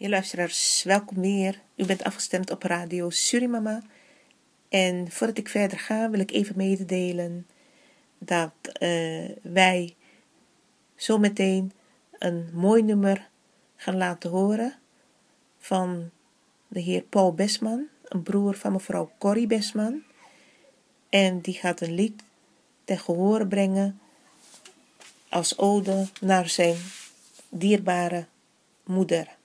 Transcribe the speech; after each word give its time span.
Je 0.00 0.08
luisteraars, 0.08 0.82
welkom 0.82 1.20
weer. 1.20 1.60
U 1.76 1.84
bent 1.84 2.04
afgestemd 2.04 2.50
op 2.50 2.62
Radio 2.62 3.10
Surimama. 3.10 3.82
En 4.68 5.10
voordat 5.10 5.38
ik 5.38 5.48
verder 5.48 5.78
ga, 5.78 6.10
wil 6.10 6.20
ik 6.20 6.30
even 6.30 6.56
mededelen 6.56 7.46
dat 8.18 8.52
eh, 8.62 9.30
wij 9.42 9.94
zo 10.96 11.18
meteen 11.18 11.72
een 12.18 12.50
mooi 12.52 12.82
nummer 12.82 13.28
gaan 13.76 13.96
laten 13.96 14.30
horen 14.30 14.78
van 15.58 16.10
de 16.68 16.80
heer 16.80 17.02
Paul 17.02 17.34
Besman, 17.34 17.86
een 18.04 18.22
broer 18.22 18.54
van 18.54 18.72
mevrouw 18.72 19.10
Corrie 19.18 19.46
Besman. 19.46 20.02
En 21.08 21.40
die 21.40 21.54
gaat 21.54 21.80
een 21.80 21.94
lied 21.94 22.22
ten 22.84 22.98
gehoor 22.98 23.46
brengen 23.46 24.00
als 25.28 25.58
ode 25.58 26.06
naar 26.20 26.48
zijn 26.48 26.76
dierbare 27.48 28.26
moeder. 28.84 29.38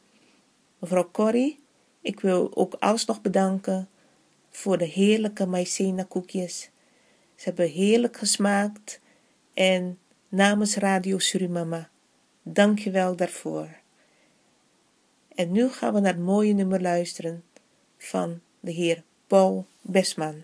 Mevrouw 0.85 1.11
Corrie, 1.11 1.59
ik 2.01 2.19
wil 2.19 2.51
ook 2.55 2.73
alsnog 2.73 3.21
bedanken 3.21 3.89
voor 4.49 4.77
de 4.77 4.85
heerlijke 4.85 5.45
maïzena 5.45 6.03
koekjes. 6.03 6.69
Ze 7.35 7.43
hebben 7.43 7.69
heerlijk 7.69 8.17
gesmaakt 8.17 8.99
en 9.53 9.99
namens 10.29 10.75
Radio 10.75 11.17
Surimama, 11.17 11.89
dank 12.43 12.79
je 12.79 12.91
wel 12.91 13.15
daarvoor. 13.15 13.67
En 15.35 15.51
nu 15.51 15.69
gaan 15.69 15.93
we 15.93 15.99
naar 15.99 16.13
het 16.13 16.23
mooie 16.23 16.53
nummer 16.53 16.81
luisteren 16.81 17.43
van 17.97 18.39
de 18.59 18.71
heer 18.71 19.03
Paul 19.27 19.65
Besman. 19.81 20.43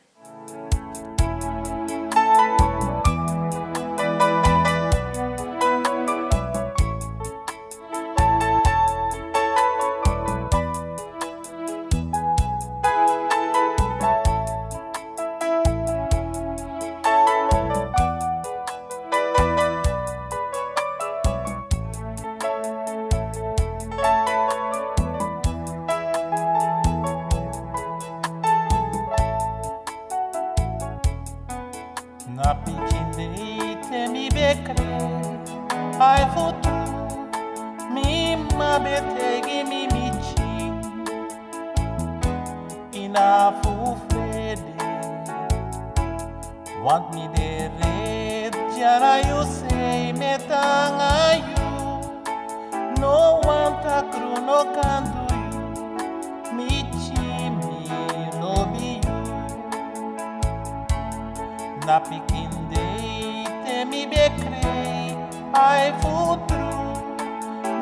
la 61.92 62.00
pichindei 62.00 63.44
te 63.66 63.84
mi 63.92 64.02
becrei. 64.12 65.18
Ai 65.52 65.92
futru 66.02 66.70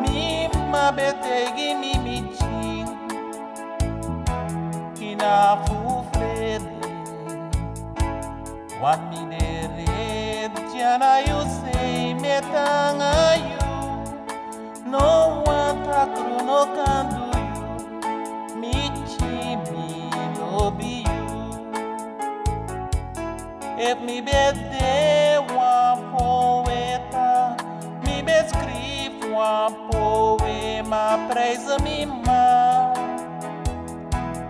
mi 0.02 0.50
ma 0.72 0.86
betegi 0.98 1.70
mi 1.82 1.94
micin 2.06 2.88
ina 5.10 5.36
fu 5.64 5.78
frede 6.12 6.90
wan 8.82 9.00
mi 9.10 9.22
ne 9.32 9.48
red 9.76 10.54
jana 10.74 11.14
yu 11.28 11.40
sei 11.58 12.16
metanga 12.24 13.14
yu 13.50 13.70
no 14.92 15.08
wanta 15.46 16.02
cruno 16.16 16.60
candu 16.76 17.19
if 23.80 23.98
mi 24.02 24.20
ves 24.20 24.56
de 24.56 25.40
un 25.40 26.12
poeta, 26.12 27.56
mi 28.04 28.22
ves 28.22 28.52
escrito 28.52 29.28
un 29.28 29.88
poema 29.90 31.28
presa 31.30 31.78
mi 31.82 32.06
ma. 32.06 32.94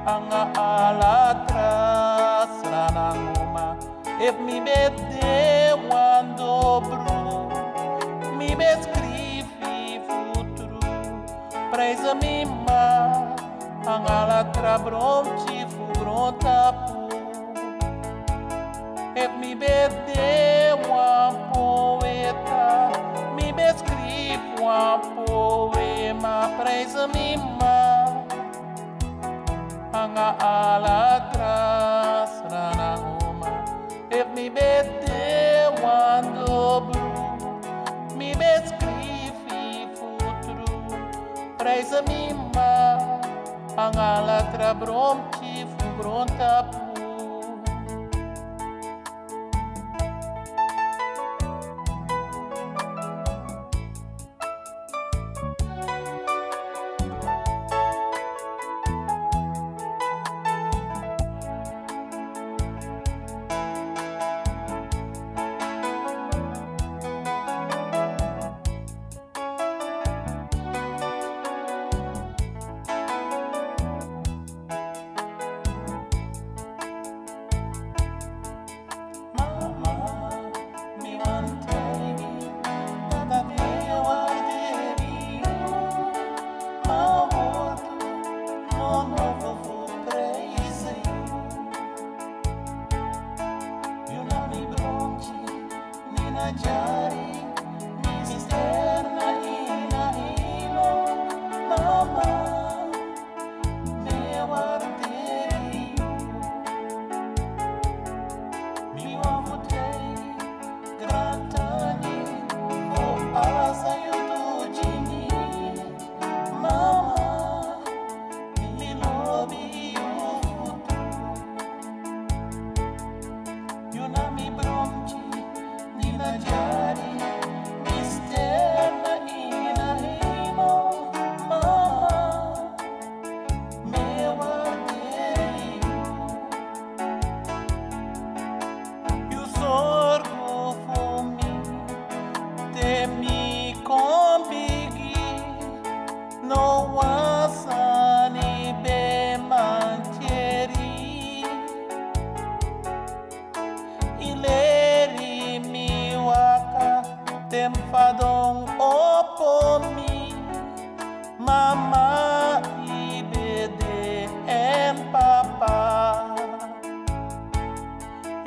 Anga 0.05 0.49
ala 0.55 1.45
tras 1.47 2.49
rananguma, 2.71 3.77
if 4.19 4.35
mi 4.39 4.59
ves 4.59 4.97
de 5.13 5.75
un 5.75 6.35
dobro, 6.35 7.49
mi 8.35 8.55
ves 8.55 8.79
escrito 8.79 9.67
futuro, 10.07 10.79
presa 11.71 12.15
mi 12.15 12.45
ma. 12.45 13.35
Anga 13.85 14.23
ala 14.23 14.51
tra 14.51 14.77
bronte, 14.79 15.67
fugrota 15.67 16.88
if 19.23 19.31
mi 19.37 19.53
vez 19.53 19.89
de 20.07 20.73
un 20.73 21.51
poeta, 21.51 22.91
mi 23.35 23.51
vez 23.51 23.75
escribo 23.75 24.63
un 24.63 25.25
poema. 25.25 26.35
Preza 26.57 27.07
mi 27.07 27.35
ma. 27.59 28.25
Anga 29.91 30.29
ala 30.39 31.29
tras 31.33 32.31
ranagoma, 32.51 33.51
if 34.09 34.27
mi 34.35 34.49
vez 34.49 34.85
de 35.05 35.67
un 35.83 36.45
dobro, 36.45 37.37
mi 38.15 38.33
vez 38.35 38.63
escribo 38.65 39.89
futuro, 39.99 40.65
preza 41.57 42.01
mi 42.07 42.33
ma. 42.53 42.97
Anga 43.75 44.17
ala 44.17 44.39
tra 44.51 44.73
bronchi 44.73 45.65
fu 45.65 45.85
brontap 45.97 46.88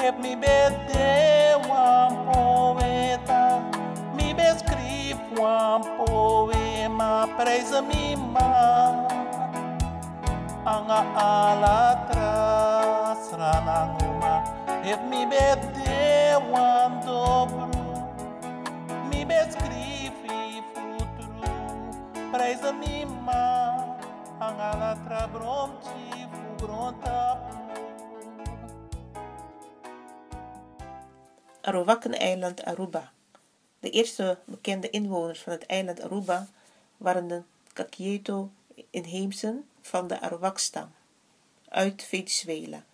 que 0.03 0.11
me 0.11 0.35
meteu 0.35 1.61
um 1.61 2.27
poeta, 2.27 3.63
me 4.17 4.33
escrivo 4.33 5.47
um 5.47 5.81
poema 6.05 7.29
preza 7.37 7.81
me 7.81 8.17
mãe, 8.17 9.07
anga 10.67 11.05
alatra 11.15 13.15
srananguma, 13.15 14.43
e 14.83 14.97
me 15.09 15.25
meteu 15.25 16.41
um 16.51 16.99
dobro, 17.07 17.71
me 19.09 19.23
escrevi 19.23 20.65
futuro 20.75 21.47
preza 22.33 22.73
me 22.73 23.07
mãe, 23.07 23.95
anga 24.41 24.73
alatra 24.73 25.29
brontivo 25.29 26.57
bronta 26.61 27.39
Arawakan-eiland 31.63 32.65
Aruba. 32.65 33.13
De 33.81 33.91
eerste 33.91 34.39
bekende 34.45 34.91
inwoners 34.91 35.41
van 35.41 35.53
het 35.53 35.67
eiland 35.67 36.01
Aruba 36.01 36.49
waren 36.97 37.29
de 37.29 37.43
Kakieto-inheemsen 37.73 39.69
van 39.81 40.07
de 40.07 40.21
Arawak-stam 40.21 40.93
uit 41.69 42.03
Venezuela. 42.03 42.85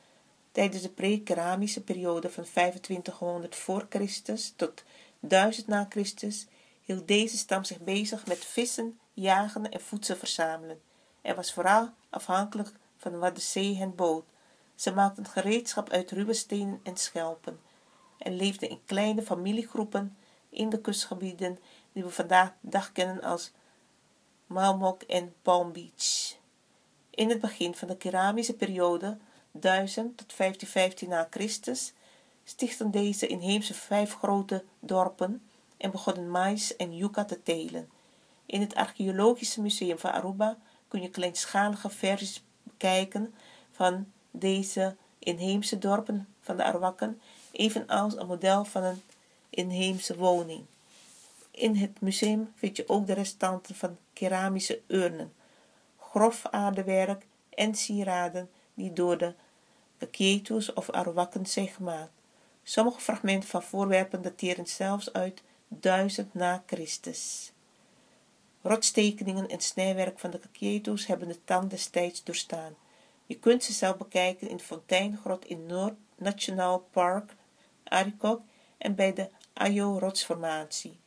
Tijdens 0.53 0.83
de 0.83 0.89
pre-keramische 0.89 1.83
periode 1.83 2.31
van 2.31 2.45
2500 2.45 3.57
voor 3.57 3.87
Christus 3.89 4.53
tot 4.57 4.83
1000 5.21 5.67
na 5.67 5.87
Christus 5.89 6.47
hield 6.85 7.09
deze 7.09 7.37
stam 7.37 7.65
zich 7.65 7.81
bezig 7.81 8.27
met 8.27 8.45
vissen, 8.45 8.99
jagen 9.13 9.71
en 9.71 9.81
voedsel 9.81 10.17
verzamelen 10.17 10.81
en 11.23 11.37
was 11.37 11.53
vooral 11.53 11.91
afhankelijk 12.11 12.73
van 12.97 13.19
wat 13.19 13.35
de 13.35 13.41
zee 13.41 13.77
hen 13.77 13.95
bood. 13.95 14.25
Ze 14.75 14.93
maakten 14.93 15.27
gereedschap 15.27 15.91
uit 15.91 16.11
ruwe 16.11 16.35
stenen 16.35 16.81
en 16.83 16.97
schelpen 16.97 17.61
en 18.19 18.37
leefden 18.37 18.69
in 18.69 18.81
kleine 18.85 19.23
familiegroepen 19.23 20.17
in 20.49 20.69
de 20.69 20.81
kustgebieden 20.81 21.59
die 21.93 22.03
we 22.03 22.11
vandaag 22.11 22.53
de 22.61 22.71
dag 22.71 22.93
kennen 22.93 23.23
als 23.23 23.53
Malmok 24.47 25.03
en 25.03 25.35
Palm 25.43 25.73
Beach. 25.73 26.37
In 27.11 27.29
het 27.29 27.41
begin 27.41 27.75
van 27.75 27.89
de 27.89 27.97
keramische 27.97 28.55
periode 28.55 29.19
1000 29.53 30.17
tot 30.17 30.37
1515 30.37 31.09
na 31.09 31.27
Christus 31.31 31.93
stichtten 32.45 32.91
deze 32.91 33.27
inheemse 33.27 33.75
vijf 33.75 34.15
grote 34.15 34.65
dorpen 34.81 35.43
en 35.77 35.91
begonnen 35.91 36.31
mais 36.31 36.77
en 36.77 36.97
yucca 36.97 37.25
te 37.25 37.43
telen. 37.43 37.91
In 38.47 38.61
het 38.61 38.75
archeologische 38.75 39.61
museum 39.61 39.99
van 39.99 40.13
Aruba 40.13 40.59
kun 40.89 41.03
je 41.03 41.11
kleinschalige 41.11 41.91
versies 41.91 42.43
bekijken 42.63 43.35
van 43.71 44.13
deze 44.31 44.97
inheemse 45.19 45.79
dorpen 45.79 46.29
van 46.41 46.57
de 46.57 46.65
Arawakken, 46.65 47.21
evenals 47.59 48.17
een 48.17 48.27
model 48.27 48.65
van 48.65 48.83
een 48.83 49.03
inheemse 49.51 50.17
woning. 50.17 50.65
In 51.51 51.77
het 51.77 52.01
museum 52.01 52.53
vind 52.55 52.77
je 52.77 52.89
ook 52.89 53.07
de 53.07 53.13
restanten 53.13 53.75
van 53.75 53.97
keramische 54.13 54.81
urnen, 54.87 55.33
grof 55.99 56.47
aardewerk 56.51 57.27
en 57.55 57.75
sieraden 57.75 58.51
die 58.75 58.93
door 58.93 59.19
de 59.19 59.35
Kakietus 59.99 60.73
of 60.73 60.91
Arawakken 60.91 61.47
zijn 61.47 61.69
gemaakt. 61.69 62.13
Sommige 62.63 63.01
fragmenten 63.01 63.49
van 63.49 63.63
voorwerpen 63.63 64.23
dateren 64.23 64.67
zelfs 64.67 65.13
uit 65.13 65.43
1000 65.69 66.35
na 66.35 66.63
Christus. 66.67 67.53
Rotstekeningen 68.63 69.49
en 69.49 69.61
snijwerk 69.61 70.19
van 70.19 70.31
de 70.31 70.39
Kakietus 70.39 71.07
hebben 71.07 71.29
de 71.29 71.45
tand 71.45 71.71
destijds 71.71 72.25
doorstaan. 72.25 72.75
Je 73.27 73.39
kunt 73.39 73.65
ze 73.65 73.73
zelf 73.73 73.97
bekijken 73.97 74.49
in 74.49 74.57
de 74.57 74.63
Fonteingrot 74.63 75.45
in 75.45 75.67
Noord 75.67 75.95
Nationaal 76.17 76.87
Park, 76.91 77.35
Arikok 77.91 78.43
en 78.79 78.95
bij 78.95 79.13
de 79.13 79.29
Ayo-rotsformatie. 79.53 80.99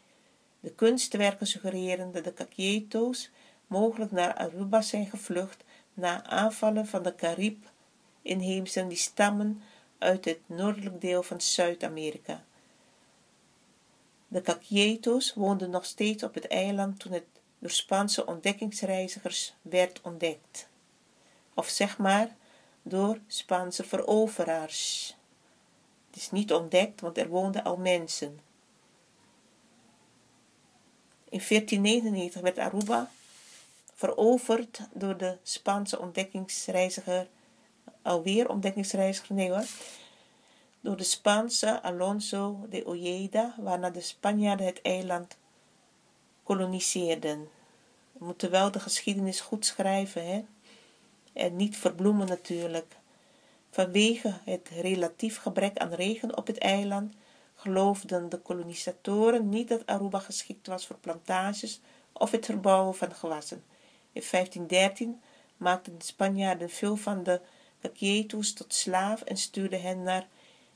De 0.60 0.74
kunstwerken 0.74 1.48
suggereren 1.48 2.12
dat 2.12 2.24
de 2.24 2.33
Caquieto's 2.33 3.30
mogelijk 3.68 4.12
naar 4.12 4.33
Aruba 4.33 4.81
zijn 4.81 5.06
gevlucht 5.06 5.63
na 5.94 6.24
aanvallen 6.24 6.88
van 6.88 7.04
de 7.04 7.16
Carib-inheemsen 7.16 8.88
die 8.88 8.98
stammen 8.98 9.62
uit 9.98 10.25
het 10.25 10.39
noordelijk 10.45 11.01
deel 11.01 11.24
van 11.24 11.42
Zuid-Amerika. 11.42 12.44
De 14.27 14.42
Caquieto's 14.42 15.34
woonden 15.34 15.69
nog 15.69 15.86
steeds 15.86 16.24
op 16.24 16.34
het 16.34 16.48
eiland 16.48 17.00
toen 17.00 17.12
het 17.12 17.25
door 17.60 17.72
Spaanse 17.72 18.25
ontdekkingsreizigers 18.25 19.54
werd 19.62 20.01
ontdekt. 20.01 20.68
Of 21.54 21.68
zeg 21.68 21.98
maar 21.98 22.36
door 22.81 23.19
Spaanse 23.27 23.84
veroveraars. 23.84 25.16
Het 26.12 26.19
is 26.19 26.31
niet 26.31 26.54
ontdekt, 26.54 27.02
want 27.02 27.18
er 27.18 27.28
woonden 27.28 27.63
al 27.63 27.78
mensen. 27.78 28.40
In 31.30 31.42
1499 31.48 32.42
werd 32.42 32.58
Aruba 32.58 33.12
veroverd 33.94 34.81
door 34.94 35.18
de 35.18 35.38
Spaanse 35.44 36.00
ontdekkingsreiziger, 36.00 37.28
alweer 38.02 38.50
ontdekkingsreiziger, 38.50 39.36
nee 39.36 39.50
hoor, 39.50 39.66
door 40.81 40.98
de 40.98 41.04
Spaanse 41.04 41.81
Alonso 41.81 42.66
de 42.69 42.86
Ojeda, 42.86 43.56
waarna 43.58 43.90
de 43.90 44.02
Spanjaarden 44.02 44.66
het 44.66 44.81
eiland 44.81 45.38
koloniseerden. 46.44 47.50
We 48.12 48.25
moeten 48.25 48.52
wel 48.52 48.72
de 48.72 48.80
geschiedenis 48.80 49.42
goed 49.42 49.66
schrijven, 49.66 50.28
hè? 50.28 50.46
En 51.34 51.56
niet 51.56 51.78
verbloemen 51.78 52.28
natuurlijk. 52.28 52.96
Vanwege 53.71 54.33
het 54.44 54.69
relatief 54.69 55.38
gebrek 55.38 55.77
aan 55.77 55.94
regen 55.94 56.38
op 56.38 56.47
het 56.47 56.57
eiland 56.57 57.13
geloofden 57.56 58.29
de 58.29 58.38
kolonisatoren 58.38 59.50
niet 59.50 59.68
dat 59.68 59.85
Aruba 59.85 60.19
geschikt 60.19 60.68
was 60.68 60.88
voor 60.88 60.97
plantages 60.97 61.81
of 62.12 62.31
het 62.31 62.45
verbouwen 62.45 62.95
van 62.95 63.13
gewassen. 63.13 63.63
In 64.12 64.23
1513 64.31 65.21
maakten 65.57 65.97
de 65.97 66.06
Spanjaarden 66.06 66.69
veel 66.69 66.95
van 66.95 67.24
de 67.24 67.41
Caquietus 67.81 68.53
tot 68.53 68.74
slaaf 68.74 69.22
en 69.22 69.38
stuurden 69.38 69.81
hen 69.81 70.03
naar 70.03 70.27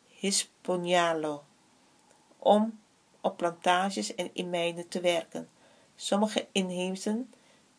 Hispaniola 0.08 1.41
om 2.38 2.79
op 3.22 3.38
plantages 3.38 4.15
en 4.15 4.29
in 4.34 4.50
mijnen 4.50 4.88
te 4.88 5.01
werken. 5.01 5.50
Sommige 5.96 6.48
inheemsen 6.51 7.34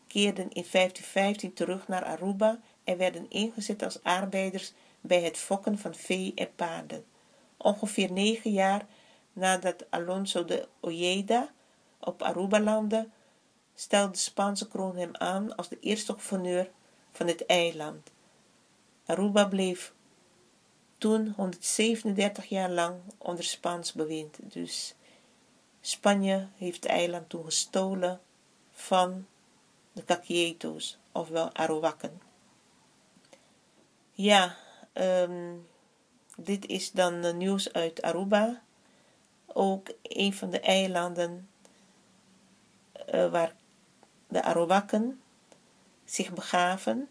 keerden 0.07 0.43
in 0.43 0.65
1515 0.71 1.53
terug 1.53 1.87
naar 1.87 2.03
Aruba 2.03 2.59
en 2.83 2.97
werden 2.97 3.29
ingezet 3.29 3.83
als 3.83 4.03
arbeiders 4.03 4.73
bij 5.01 5.21
het 5.21 5.37
fokken 5.37 5.77
van 5.77 5.95
vee 5.95 6.31
en 6.35 6.55
paarden. 6.55 7.05
Ongeveer 7.57 8.11
negen 8.11 8.51
jaar 8.51 8.85
nadat 9.33 9.85
Alonso 9.89 10.45
de 10.45 10.67
Ojeda 10.79 11.51
op 11.99 12.21
Aruba 12.21 12.59
landde, 12.59 13.09
stelde 13.75 14.11
de 14.11 14.17
Spaanse 14.17 14.67
kroon 14.67 14.97
hem 14.97 15.15
aan 15.15 15.55
als 15.55 15.69
de 15.69 15.79
eerste 15.79 16.13
gouverneur 16.13 16.71
van 17.11 17.27
het 17.27 17.45
eiland. 17.45 18.11
Aruba 19.05 19.45
bleef 19.45 19.93
toen 20.97 21.33
137 21.35 22.45
jaar 22.45 22.69
lang 22.69 22.99
onder 23.17 23.43
Spaans 23.43 23.93
bewind, 23.93 24.37
dus 24.41 24.95
Spanje 25.81 26.47
heeft 26.55 26.83
het 26.83 26.85
eiland 26.85 27.29
toen 27.29 27.43
gestolen 27.43 28.21
van 28.71 29.25
de 29.91 30.03
Caquietos, 30.05 30.97
ofwel 31.11 31.53
Arawakken. 31.53 32.21
Ja, 34.11 34.57
um, 34.99 35.67
dit 36.37 36.65
is 36.65 36.91
dan 36.91 37.37
nieuws 37.37 37.73
uit 37.73 38.01
Aruba. 38.01 38.61
Ook 39.45 39.87
een 40.01 40.33
van 40.33 40.49
de 40.49 40.59
eilanden 40.59 41.49
uh, 43.13 43.31
waar 43.31 43.55
de 44.27 44.43
Arawakken 44.43 45.21
zich 46.05 46.33
begaven. 46.33 47.09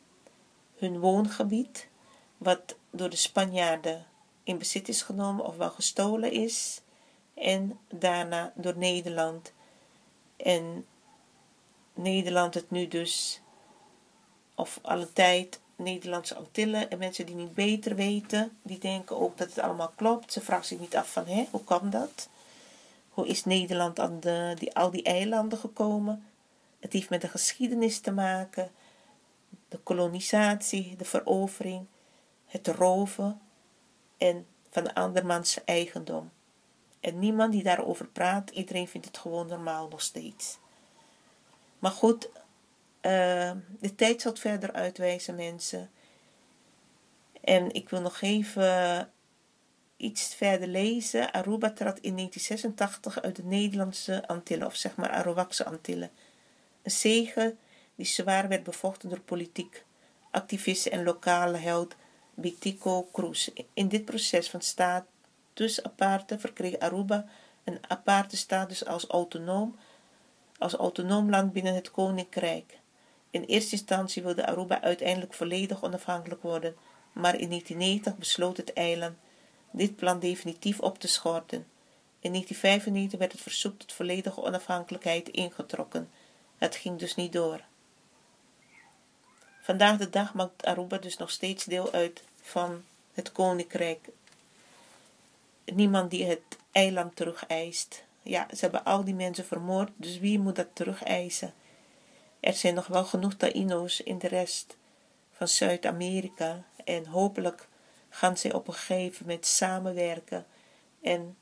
Hun 0.76 0.98
woongebied, 0.98 1.88
wat 2.36 2.76
door 2.90 3.10
de 3.10 3.16
Spanjaarden 3.16 4.06
in 4.42 4.58
bezit 4.58 4.88
is 4.88 5.02
genomen 5.02 5.44
of 5.44 5.56
wel 5.56 5.70
gestolen 5.70 6.32
is. 6.32 6.80
En 7.34 7.78
daarna 7.88 8.52
door 8.54 8.76
Nederland. 8.76 9.52
En 10.36 10.86
Nederland 11.94 12.54
het 12.54 12.70
nu 12.70 12.88
dus, 12.88 13.40
of 14.54 14.78
alle 14.82 15.12
tijd, 15.12 15.60
Nederlandse 15.76 16.34
Antillen 16.34 16.90
en 16.90 16.98
mensen 16.98 17.26
die 17.26 17.34
niet 17.34 17.54
beter 17.54 17.94
weten, 17.94 18.58
die 18.62 18.78
denken 18.78 19.18
ook 19.18 19.38
dat 19.38 19.48
het 19.48 19.58
allemaal 19.58 19.92
klopt. 19.96 20.32
Ze 20.32 20.40
vragen 20.40 20.66
zich 20.66 20.78
niet 20.78 20.96
af 20.96 21.12
van, 21.12 21.26
hè, 21.26 21.46
hoe 21.50 21.64
kan 21.64 21.90
dat? 21.90 22.28
Hoe 23.08 23.26
is 23.26 23.44
Nederland 23.44 24.00
aan 24.00 24.20
de, 24.20 24.54
die, 24.58 24.74
al 24.74 24.90
die 24.90 25.02
eilanden 25.02 25.58
gekomen? 25.58 26.24
Het 26.80 26.92
heeft 26.92 27.10
met 27.10 27.20
de 27.20 27.28
geschiedenis 27.28 28.00
te 28.00 28.12
maken, 28.12 28.70
de 29.68 29.78
kolonisatie, 29.78 30.96
de 30.96 31.04
verovering, 31.04 31.86
het 32.46 32.66
roven 32.66 33.40
en 34.18 34.46
van 34.70 34.84
de 34.84 34.94
andermans 34.94 35.64
eigendom. 35.64 36.30
En 37.00 37.18
niemand 37.18 37.52
die 37.52 37.62
daarover 37.62 38.06
praat, 38.06 38.50
iedereen 38.50 38.88
vindt 38.88 39.06
het 39.06 39.18
gewoon 39.18 39.46
normaal 39.46 39.88
nog 39.88 40.02
steeds. 40.02 40.58
Maar 41.78 41.90
goed, 41.90 42.28
uh, 43.06 43.52
de 43.80 43.94
tijd 43.94 44.20
zal 44.20 44.32
het 44.32 44.40
verder 44.40 44.72
uitwijzen, 44.72 45.34
mensen. 45.34 45.90
En 47.40 47.74
ik 47.74 47.88
wil 47.88 48.00
nog 48.00 48.20
even 48.20 49.10
iets 49.96 50.34
verder 50.34 50.68
lezen. 50.68 51.32
Aruba 51.32 51.70
trad 51.70 51.98
in 51.98 52.16
1986 52.16 53.22
uit 53.22 53.36
de 53.36 53.44
Nederlandse 53.44 54.28
Antillen, 54.28 54.66
of 54.66 54.74
zeg 54.74 54.96
maar 54.96 55.10
Arawakse 55.10 55.64
Antillen. 55.64 56.10
Een 56.82 56.90
zege 56.90 57.56
die 57.94 58.06
zwaar 58.06 58.48
werd 58.48 58.62
bevochten 58.62 59.08
door 59.08 59.20
politiek, 59.20 59.84
activisten 60.30 60.92
en 60.92 61.02
lokale 61.02 61.56
held 61.56 61.96
Bitico 62.34 63.08
Cruz. 63.12 63.48
In 63.74 63.88
dit 63.88 64.04
proces 64.04 64.50
van 64.50 64.60
status 64.60 65.82
aparte 65.82 66.38
verkreeg 66.38 66.78
Aruba 66.78 67.26
een 67.64 67.78
aparte 67.88 68.36
status 68.36 68.86
als 68.86 69.06
autonoom, 69.06 69.76
als 70.58 70.74
autonoom 70.74 71.30
land 71.30 71.52
binnen 71.52 71.74
het 71.74 71.90
koninkrijk. 71.90 72.78
In 73.36 73.44
eerste 73.44 73.72
instantie 73.72 74.22
wilde 74.22 74.46
Aruba 74.46 74.82
uiteindelijk 74.82 75.34
volledig 75.34 75.82
onafhankelijk 75.82 76.42
worden, 76.42 76.76
maar 77.12 77.38
in 77.38 77.48
1990 77.48 78.16
besloot 78.16 78.56
het 78.56 78.72
eiland 78.72 79.16
dit 79.70 79.96
plan 79.96 80.18
definitief 80.18 80.80
op 80.80 80.98
te 80.98 81.08
schorten. 81.08 81.66
In 82.20 82.30
1995 82.30 83.18
werd 83.18 83.32
het 83.32 83.40
verzoek 83.40 83.78
tot 83.78 83.92
volledige 83.92 84.42
onafhankelijkheid 84.42 85.28
ingetrokken. 85.28 86.10
Het 86.58 86.76
ging 86.76 86.98
dus 86.98 87.14
niet 87.14 87.32
door. 87.32 87.60
Vandaag 89.62 89.98
de 89.98 90.10
dag 90.10 90.34
maakt 90.34 90.64
Aruba 90.64 90.98
dus 90.98 91.16
nog 91.16 91.30
steeds 91.30 91.64
deel 91.64 91.92
uit 91.92 92.22
van 92.40 92.84
het 93.12 93.32
koninkrijk. 93.32 94.08
Niemand 95.64 96.10
die 96.10 96.24
het 96.24 96.58
eiland 96.72 97.16
terugeist. 97.16 98.04
Ja, 98.22 98.46
ze 98.50 98.60
hebben 98.60 98.84
al 98.84 99.04
die 99.04 99.14
mensen 99.14 99.46
vermoord, 99.46 99.90
dus 99.96 100.18
wie 100.18 100.38
moet 100.38 100.56
dat 100.56 100.68
terugeisen? 100.72 101.54
Er 102.46 102.52
zijn 102.52 102.74
nog 102.74 102.86
wel 102.86 103.04
genoeg 103.04 103.34
Taino's 103.34 104.00
in 104.00 104.18
de 104.18 104.28
rest 104.28 104.76
van 105.32 105.48
Zuid-Amerika 105.48 106.64
en 106.84 107.06
hopelijk 107.06 107.68
gaan 108.08 108.36
ze 108.36 108.54
op 108.54 108.68
een 108.68 108.74
gegeven 108.74 109.26
moment 109.26 109.46
samenwerken 109.46 110.46
en 111.02 111.36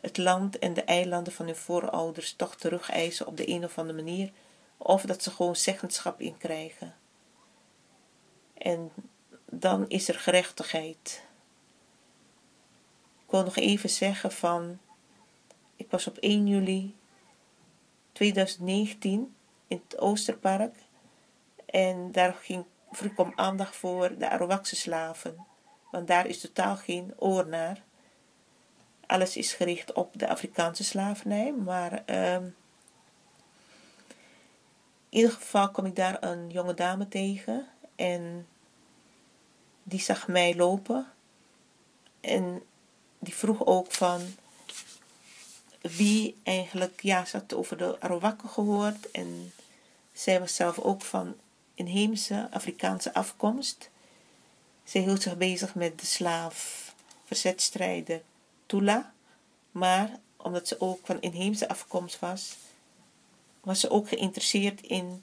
het 0.00 0.16
land 0.16 0.58
en 0.58 0.74
de 0.74 0.82
eilanden 0.82 1.32
van 1.32 1.46
hun 1.46 1.56
voorouders 1.56 2.32
toch 2.32 2.56
terugeisen 2.56 3.26
op 3.26 3.36
de 3.36 3.48
een 3.48 3.64
of 3.64 3.78
andere 3.78 4.02
manier, 4.02 4.32
of 4.76 5.02
dat 5.02 5.22
ze 5.22 5.30
gewoon 5.30 5.56
zeggenschap 5.56 6.20
in 6.20 6.36
krijgen. 6.36 6.94
En 8.54 8.92
dan 9.50 9.88
is 9.88 10.08
er 10.08 10.18
gerechtigheid. 10.18 11.24
Ik 13.24 13.30
wil 13.30 13.42
nog 13.42 13.56
even 13.56 13.90
zeggen 13.90 14.32
van, 14.32 14.78
ik 15.76 15.90
was 15.90 16.06
op 16.06 16.16
1 16.16 16.46
juli 16.46 16.96
2019 18.12 19.34
in 19.72 19.82
het 19.88 19.98
Oosterpark 19.98 20.74
en 21.66 22.12
daar 22.12 22.34
ging, 22.34 22.64
vroeg 22.90 23.16
om 23.16 23.32
aandacht 23.34 23.76
voor 23.76 24.18
de 24.18 24.30
Arawakse 24.30 24.76
slaven, 24.76 25.46
want 25.90 26.06
daar 26.06 26.26
is 26.26 26.40
totaal 26.40 26.76
geen 26.76 27.14
oor 27.18 27.46
naar. 27.46 27.82
Alles 29.06 29.36
is 29.36 29.52
gericht 29.52 29.92
op 29.92 30.18
de 30.18 30.28
Afrikaanse 30.28 30.84
slavernij, 30.84 31.52
maar 31.52 31.92
um, 31.92 32.54
in 35.08 35.18
ieder 35.18 35.30
geval 35.30 35.70
kom 35.70 35.86
ik 35.86 35.96
daar 35.96 36.22
een 36.22 36.50
jonge 36.50 36.74
dame 36.74 37.08
tegen 37.08 37.68
en 37.96 38.46
die 39.82 40.00
zag 40.00 40.28
mij 40.28 40.56
lopen 40.56 41.06
en 42.20 42.62
die 43.18 43.34
vroeg 43.34 43.66
ook 43.66 43.92
van 43.92 44.20
wie 45.80 46.36
eigenlijk, 46.42 47.00
ja, 47.02 47.24
ze 47.24 47.36
had 47.36 47.54
over 47.54 47.76
de 47.76 48.00
Arawakken 48.00 48.48
gehoord 48.48 49.10
en 49.10 49.52
zij 50.12 50.40
was 50.40 50.54
zelf 50.54 50.78
ook 50.78 51.02
van 51.02 51.36
inheemse 51.74 52.48
Afrikaanse 52.50 53.14
afkomst. 53.14 53.90
Zij 54.84 55.00
hield 55.00 55.22
zich 55.22 55.36
bezig 55.36 55.74
met 55.74 56.00
de 56.00 56.06
slaaf, 56.06 56.94
verzetstrijder 57.24 58.22
Tula, 58.66 59.12
maar 59.70 60.18
omdat 60.36 60.68
ze 60.68 60.80
ook 60.80 61.06
van 61.06 61.20
inheemse 61.20 61.68
afkomst 61.68 62.18
was, 62.18 62.56
was 63.60 63.80
ze 63.80 63.90
ook 63.90 64.08
geïnteresseerd 64.08 64.80
in 64.80 65.22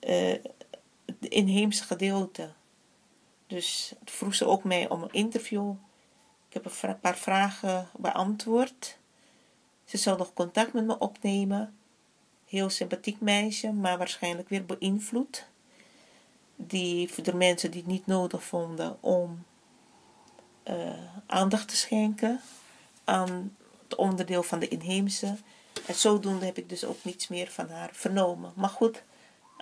uh, 0.00 0.32
het 1.04 1.28
inheemse 1.28 1.84
gedeelte. 1.84 2.52
Dus 3.46 3.92
vroeg 4.04 4.34
ze 4.34 4.46
ook 4.46 4.64
mij 4.64 4.88
om 4.88 5.02
een 5.02 5.12
interview. 5.12 5.74
Ik 6.48 6.54
heb 6.54 6.64
een 6.64 7.00
paar 7.00 7.16
vragen 7.16 7.88
beantwoord. 7.96 8.98
Ze 9.84 9.96
zal 9.96 10.16
nog 10.16 10.32
contact 10.32 10.72
met 10.72 10.84
me 10.84 10.98
opnemen. 10.98 11.78
Heel 12.54 12.70
sympathiek 12.70 13.20
meisje, 13.20 13.72
maar 13.72 13.98
waarschijnlijk 13.98 14.48
weer 14.48 14.64
beïnvloed. 14.64 15.46
Die 16.56 17.22
de 17.22 17.34
mensen 17.34 17.70
die 17.70 17.80
het 17.80 17.90
niet 17.90 18.06
nodig 18.06 18.44
vonden 18.44 19.02
om 19.02 19.44
uh, 20.68 20.90
aandacht 21.26 21.68
te 21.68 21.76
schenken 21.76 22.40
aan 23.04 23.56
het 23.82 23.94
onderdeel 23.94 24.42
van 24.42 24.58
de 24.58 24.68
inheemse. 24.68 25.36
En 25.86 25.94
zodoende 25.94 26.44
heb 26.44 26.58
ik 26.58 26.68
dus 26.68 26.84
ook 26.84 27.04
niets 27.04 27.28
meer 27.28 27.50
van 27.50 27.68
haar 27.68 27.90
vernomen. 27.92 28.52
Maar 28.56 28.68
goed, 28.68 29.02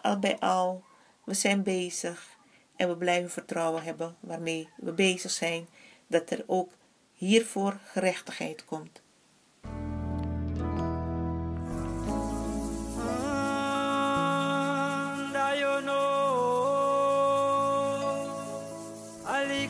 al 0.03 0.19
bij 0.19 0.39
al, 0.39 0.83
we 1.25 1.35
zijn 1.35 1.63
bezig 1.63 2.37
en 2.77 2.89
we 2.89 2.97
blijven 2.97 3.31
vertrouwen 3.31 3.83
hebben 3.83 4.17
waarmee 4.21 4.69
we 4.77 4.93
bezig 4.93 5.31
zijn, 5.31 5.69
dat 6.07 6.31
er 6.31 6.45
ook 6.47 6.71
hiervoor 7.15 7.79
gerechtigheid 7.85 8.65
komt. 8.65 9.02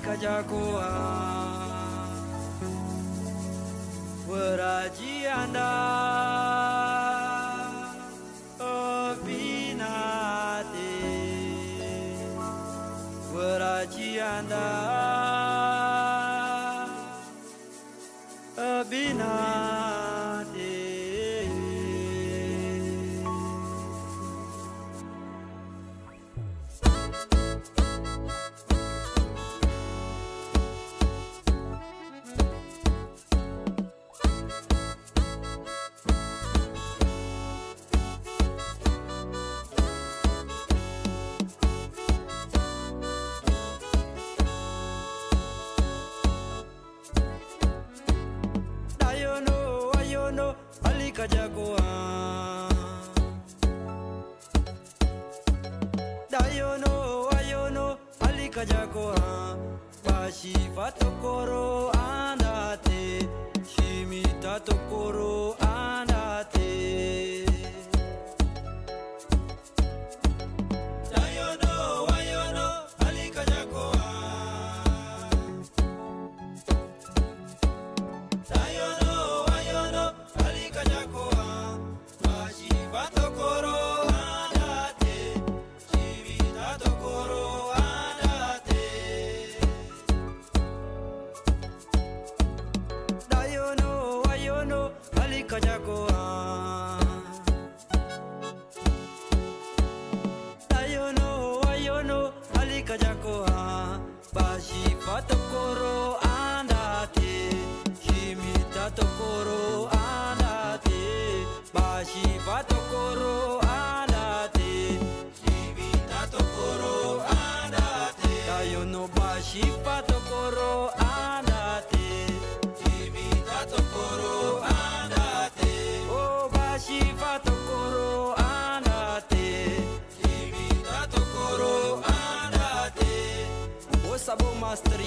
kajagoan 0.04 1.62
Beraji 4.26 5.26
anda. 5.26 5.91
Chaka 58.62 58.74
jako 58.80 59.14
ha 59.20 59.56
Bashi 60.04 60.54
fa 60.74 60.90
tokoro 60.92 61.90
anate 61.90 63.28
Shimita 63.66 64.60
tokoro 64.60 65.56
anate 65.58 65.71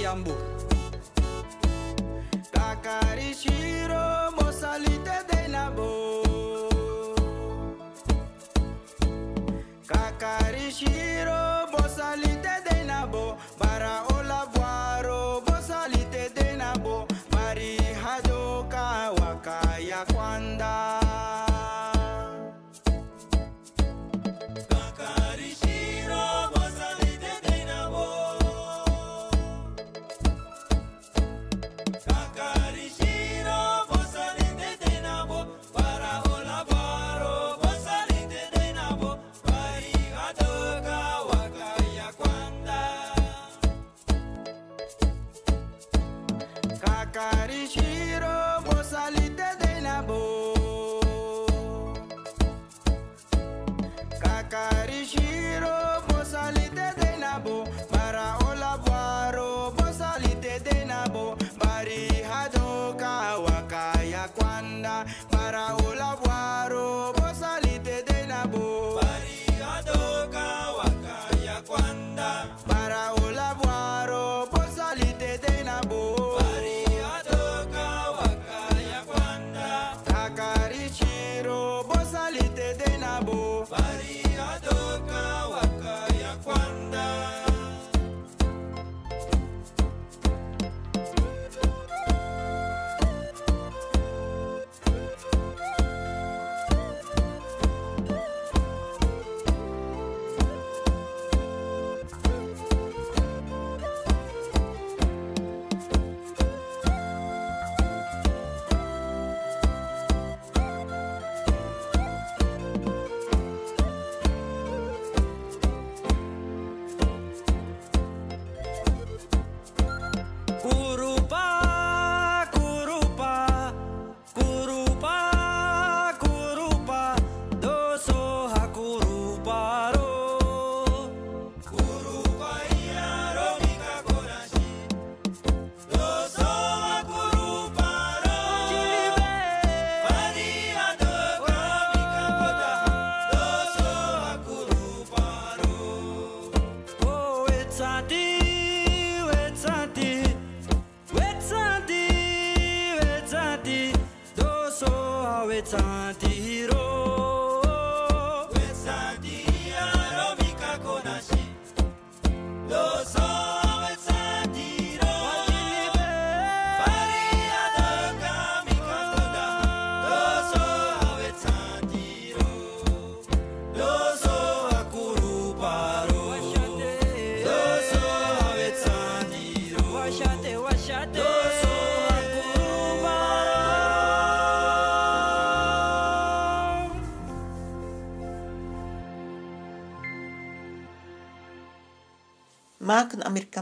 Iambur 0.05 0.37
Takarishiro 2.53 4.03
Mosalite 4.37 5.17
de 5.29 5.47
Nabo. 5.47 6.21
Kakarishiro 9.87 11.67
Mosalite 11.71 12.55
de 12.69 12.83
Nabo. 12.85 13.37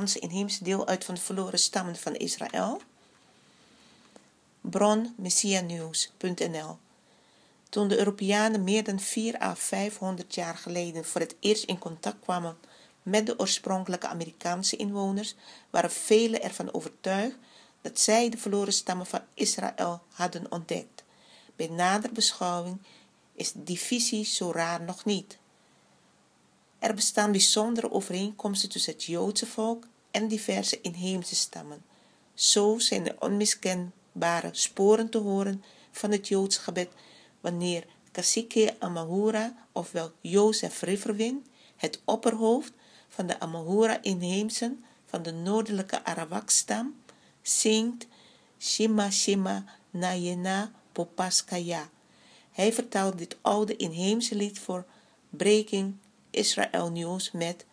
Inheemse 0.07 0.63
deel 0.63 0.87
uit 0.87 1.05
van 1.05 1.15
de 1.15 1.21
verloren 1.21 1.59
stammen 1.59 1.95
van 1.95 2.15
Israël? 2.15 2.81
Bron 4.61 5.13
messianews.nl 5.17 6.77
Toen 7.69 7.87
de 7.87 7.97
Europeanen 7.97 8.63
meer 8.63 8.83
dan 8.83 8.99
4 8.99 9.41
à 9.41 9.55
500 9.55 10.35
jaar 10.35 10.57
geleden 10.57 11.05
voor 11.05 11.21
het 11.21 11.35
eerst 11.39 11.63
in 11.63 11.79
contact 11.79 12.19
kwamen 12.19 12.57
met 13.03 13.25
de 13.25 13.39
oorspronkelijke 13.39 14.07
Amerikaanse 14.07 14.75
inwoners, 14.75 15.35
waren 15.69 15.91
velen 15.91 16.41
ervan 16.41 16.73
overtuigd 16.73 17.35
dat 17.81 17.99
zij 17.99 18.29
de 18.29 18.37
verloren 18.37 18.73
stammen 18.73 19.05
van 19.05 19.21
Israël 19.33 20.01
hadden 20.09 20.51
ontdekt. 20.51 21.03
Bij 21.55 21.67
nader 21.67 22.11
beschouwing 22.11 22.77
is 23.33 23.51
die 23.55 23.79
visie 23.79 24.25
zo 24.25 24.51
raar 24.51 24.81
nog 24.81 25.05
niet. 25.05 25.37
Er 26.79 26.93
bestaan 26.93 27.31
bijzondere 27.31 27.91
overeenkomsten 27.91 28.69
tussen 28.69 28.93
het 28.93 29.03
Joodse 29.03 29.45
volk 29.45 29.85
en 30.13 30.27
diverse 30.27 30.81
inheemse 30.81 31.35
stammen. 31.35 31.83
Zo 32.33 32.79
zijn 32.79 33.07
er 33.07 33.15
onmiskenbare 33.19 34.49
sporen 34.51 35.09
te 35.09 35.17
horen 35.17 35.63
van 35.91 36.11
het 36.11 36.27
Joods 36.27 36.57
gebed 36.57 36.89
wanneer 37.41 37.85
Cacique 38.11 38.75
Amahura, 38.79 39.55
ofwel 39.71 40.11
Jozef 40.21 40.81
Riverwind, 40.81 41.47
het 41.75 42.01
opperhoofd 42.05 42.73
van 43.07 43.27
de 43.27 43.39
Amahura-inheemsen 43.39 44.83
van 45.05 45.23
de 45.23 45.31
noordelijke 45.31 46.05
Arawak-stam, 46.05 46.95
zingt 47.41 48.07
Shima 48.59 49.11
Shima 49.11 49.63
Nayena 49.89 50.71
Popaskaya. 50.91 51.89
Hij 52.51 52.73
vertaalt 52.73 53.17
dit 53.17 53.37
oude 53.41 53.75
inheemse 53.75 54.35
lied 54.35 54.59
voor 54.59 54.85
Breaking 55.29 55.95
Israel 56.29 56.91
News 56.91 57.31
met 57.31 57.65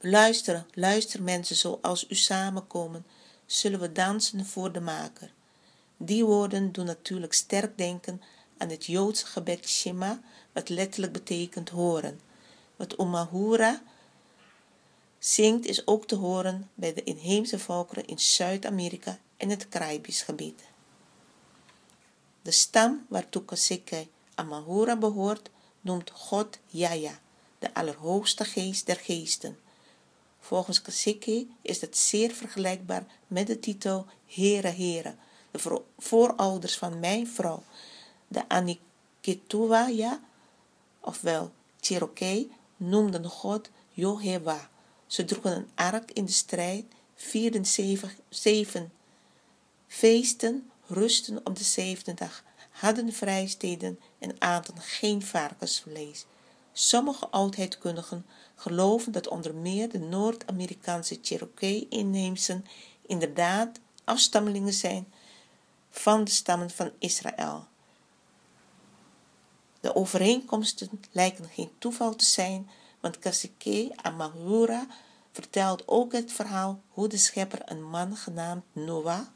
Luister, 0.00 0.66
luister 0.74 1.22
mensen 1.22 1.56
zoals 1.56 2.06
u 2.08 2.14
samenkomen, 2.14 3.06
zullen 3.46 3.80
we 3.80 3.92
dansen 3.92 4.46
voor 4.46 4.72
de 4.72 4.80
maker. 4.80 5.32
Die 5.96 6.24
woorden 6.24 6.72
doen 6.72 6.84
natuurlijk 6.84 7.32
sterk 7.32 7.78
denken 7.78 8.22
aan 8.58 8.68
het 8.68 8.86
Joodse 8.86 9.26
gebed 9.26 9.68
Shema, 9.68 10.20
wat 10.52 10.68
letterlijk 10.68 11.12
betekent 11.12 11.68
horen. 11.68 12.20
Wat 12.76 12.96
Omahura 12.96 13.82
zingt 15.18 15.66
is 15.66 15.86
ook 15.86 16.06
te 16.06 16.14
horen 16.14 16.70
bij 16.74 16.94
de 16.94 17.04
inheemse 17.04 17.58
volkeren 17.58 18.06
in 18.06 18.18
Zuid-Amerika 18.18 19.18
en 19.36 19.50
het 19.50 19.68
Caribisch 19.68 20.22
gebied. 20.22 20.62
De 22.42 22.50
stam 22.50 23.06
waartoe 23.08 23.44
Kaseke 23.44 24.06
Amahura 24.34 24.96
behoort, 24.96 25.50
noemt 25.80 26.10
God 26.10 26.58
Yaya, 26.66 27.18
de 27.58 27.74
allerhoogste 27.74 28.44
geest 28.44 28.86
der 28.86 28.96
geesten. 28.96 29.58
Volgens 30.48 30.82
Kaseke 30.82 31.46
is 31.62 31.80
het 31.80 31.96
zeer 31.96 32.30
vergelijkbaar 32.30 33.06
met 33.26 33.46
de 33.46 33.60
titel 33.60 34.06
Heere 34.26 34.68
Heere, 34.68 35.14
de 35.50 35.82
voorouders 35.98 36.78
van 36.78 36.98
mijn 36.98 37.26
vrouw, 37.26 37.62
de 38.28 38.48
Anikituwaya, 38.48 40.20
ofwel 41.00 41.52
Cherokee, 41.80 42.50
noemden 42.76 43.24
God 43.24 43.70
Jehovah, 43.90 44.62
Ze 45.06 45.24
droegen 45.24 45.56
een 45.56 45.68
ark 45.74 46.10
in 46.12 46.24
de 46.24 46.32
strijd, 46.32 46.84
vierden 47.14 47.66
zeven, 47.66 48.10
zeven 48.28 48.92
feesten, 49.86 50.70
rusten 50.86 51.40
op 51.44 51.56
de 51.56 51.64
zevende 51.64 52.14
dag, 52.14 52.44
hadden 52.70 53.12
vrijsteden 53.12 54.00
en 54.18 54.36
aten 54.38 54.80
geen 54.80 55.22
varkensvlees. 55.22 56.26
Sommige 56.72 57.28
oudheidkundigen 57.28 58.26
geloven 58.58 59.12
dat 59.12 59.28
onder 59.28 59.54
meer 59.54 59.88
de 59.88 59.98
Noord-Amerikaanse 59.98 61.18
Cherokee-inheemsen 61.22 62.64
inderdaad 63.06 63.80
afstammelingen 64.04 64.72
zijn 64.72 65.12
van 65.90 66.24
de 66.24 66.30
stammen 66.30 66.70
van 66.70 66.90
Israël. 66.98 67.66
De 69.80 69.94
overeenkomsten 69.94 70.90
lijken 71.10 71.48
geen 71.48 71.70
toeval 71.78 72.14
te 72.16 72.24
zijn, 72.24 72.70
want 73.00 73.18
Kasike 73.18 73.92
Amahura 73.96 74.86
vertelt 75.32 75.82
ook 75.86 76.12
het 76.12 76.32
verhaal 76.32 76.80
hoe 76.88 77.08
de 77.08 77.16
schepper 77.16 77.60
een 77.64 77.82
man 77.82 78.16
genaamd 78.16 78.64
Noah 78.72 79.26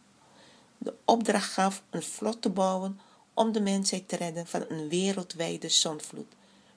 de 0.82 0.94
opdracht 1.04 1.52
gaf 1.52 1.82
een 1.90 2.02
vlot 2.02 2.42
te 2.42 2.50
bouwen 2.50 3.00
om 3.35 3.52
de 3.52 3.61
mensheid 3.61 4.08
te 4.08 4.16
redden 4.16 4.46
van 4.46 4.64
een 4.68 4.88
wereldwijde 4.88 5.68
zondvloed. 5.68 6.32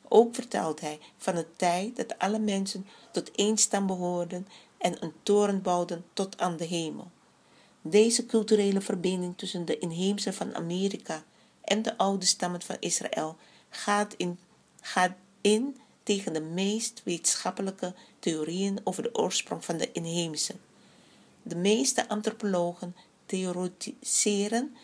Ook 0.10 0.36
vertelt 0.36 0.80
hij 0.80 1.00
van 1.18 1.36
de 1.36 1.46
tijd 1.56 1.96
dat 1.96 2.20
alle 2.20 2.40
mensen 2.40 2.88
tot 3.12 3.32
één 3.32 3.58
stam 3.58 3.88
behoorden 3.88 4.48
en 4.78 5.04
een 5.04 5.14
toren 5.24 5.62
bouwden 5.62 6.06
tot 6.14 6.38
aan 6.40 6.58
de 6.58 6.66
hemel. 6.66 7.12
Deze 7.82 8.26
culturele 8.26 8.82
verbinding 8.82 9.38
tussen 9.38 9.66
de 9.66 9.78
inheemse 9.78 10.34
van 10.34 10.56
Amerika 10.56 11.24
en 11.62 11.82
de 11.82 11.98
oude 11.98 12.26
stammen 12.26 12.62
van 12.62 12.78
Israël 12.80 13.38
gaat 13.70 14.14
in, 14.18 14.40
gaat 14.82 15.14
in 15.42 15.78
tegen 16.04 16.34
de 16.34 16.42
meest 16.42 17.02
wetenschappelijke 17.04 17.94
theorieën 18.20 18.80
over 18.84 19.04
de 19.04 19.16
oorsprong 19.16 19.66
van 19.66 19.78
de 19.78 19.92
inheemse. 19.92 20.56
De 21.44 21.56
meeste 21.56 22.08
antropologen 22.08 22.96
theoretiseren 23.26 24.76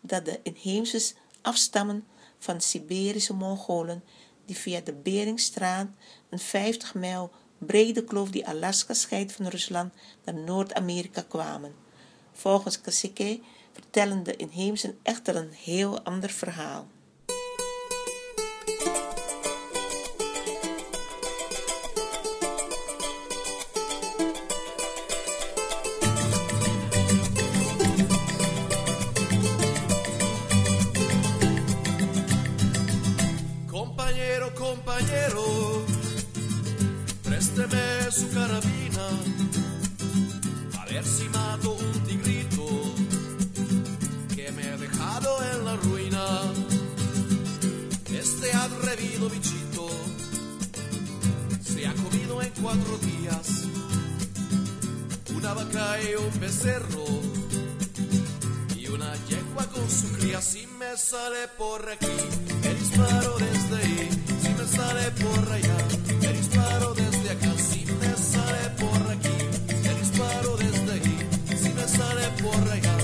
dat 0.00 0.24
de 0.24 0.40
inheemse 0.42 1.12
afstammen 1.40 2.06
van 2.38 2.60
Siberische 2.60 3.34
Mongolen 3.34 4.02
die 4.44 4.56
via 4.56 4.80
de 4.80 4.92
Beringstraat, 4.92 5.88
een 6.30 6.38
50 6.38 6.94
mijl 6.94 7.30
brede 7.58 8.04
kloof 8.04 8.30
die 8.30 8.46
Alaska 8.46 8.94
scheidt 8.94 9.32
van 9.32 9.46
Rusland, 9.46 9.92
naar 10.24 10.34
Noord-Amerika 10.34 11.24
kwamen. 11.28 11.74
Volgens 12.32 12.80
Kasike 12.80 13.40
vertellen 13.72 14.22
de 14.22 14.36
inheemsen 14.36 14.98
echter 15.02 15.36
een 15.36 15.52
heel 15.52 16.02
ander 16.02 16.30
verhaal. 16.30 16.88
Bichito 49.28 49.88
se 51.62 51.86
ha 51.86 51.94
comido 51.94 52.42
en 52.42 52.52
cuatro 52.62 52.98
días 52.98 53.66
una 55.34 55.54
vaca 55.54 55.98
y 56.02 56.14
un 56.14 56.40
becerro 56.40 57.04
y 58.76 58.86
una 58.88 59.14
yegua 59.26 59.66
con 59.66 59.90
su 59.90 60.12
cría. 60.18 60.40
Si 60.40 60.66
me 60.78 60.96
sale 60.96 61.48
por 61.56 61.88
aquí, 61.88 62.06
me 62.62 62.74
disparo 62.74 63.36
desde 63.38 63.76
ahí. 63.76 64.10
Si 64.42 64.48
me 64.48 64.66
sale 64.66 65.10
por 65.12 65.52
allá, 65.52 65.76
me 66.20 66.32
disparo 66.32 66.94
desde 66.94 67.30
acá. 67.30 67.52
Si 67.58 67.84
me 67.86 68.16
sale 68.16 68.70
por 68.78 69.12
aquí, 69.12 69.36
me 69.82 69.94
disparo 70.00 70.56
desde 70.56 70.92
ahí. 70.92 71.18
Si 71.62 71.68
me 71.70 71.88
sale 71.88 72.26
por 72.42 72.70
allá, 72.70 72.99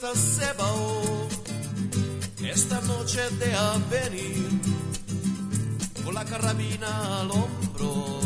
se 0.00 0.52
baó, 0.58 1.28
esta 2.42 2.80
noche 2.82 3.20
de 3.38 3.54
a 3.54 3.78
venir, 3.90 4.48
con 6.04 6.14
la 6.14 6.24
carabina 6.24 7.20
al 7.20 7.30
hombro, 7.30 8.20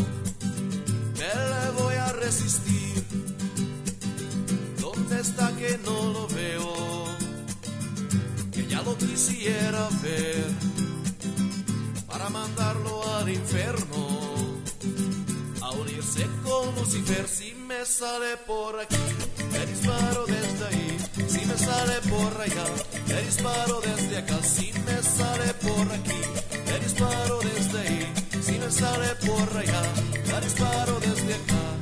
me 1.19 1.33
le 1.53 1.83
voy 1.83 1.95
a 1.97 2.13
resistir. 2.13 3.05
¿Dónde 4.81 5.21
está 5.21 5.55
que 5.57 5.79
no 5.85 6.13
lo 6.13 6.29
veo? 6.29 7.05
Que 8.53 8.67
ya 8.67 8.83
lo 8.83 8.97
quisiera 8.97 9.89
ver, 10.03 10.47
para 12.07 12.31
mandarlo 12.31 13.03
al 13.17 13.29
infierno. 13.29 14.07
A 15.63 15.71
unirse 15.73 16.27
con 16.45 16.75
Lucifer 16.77 17.27
si 17.29 17.55
me 17.55 17.85
sale 17.85 18.37
por 18.47 18.79
aquí, 18.81 18.97
me 19.53 19.67
disparo 19.67 20.25
desde 20.27 20.67
ahí, 20.69 20.97
si 21.37 21.45
me 21.45 21.57
sale 21.59 22.01
por 22.09 22.41
allá, 22.41 22.65
me 23.09 23.23
disparo 23.23 23.81
desde 23.81 24.17
acá, 24.17 24.39
si 24.43 24.73
me 24.73 25.03
sale 25.03 25.53
por 25.55 25.93
aquí, 25.93 26.21
me 26.67 26.79
disparo 26.81 27.39
desde 27.41 27.79
ahí, 27.79 28.13
si 28.43 28.59
me 28.59 28.71
sale 28.71 29.09
por 29.27 29.57
allá, 29.57 29.83
me 30.31 30.41
disparo 30.41 30.99
desde 31.01 31.35
acá. 31.35 31.76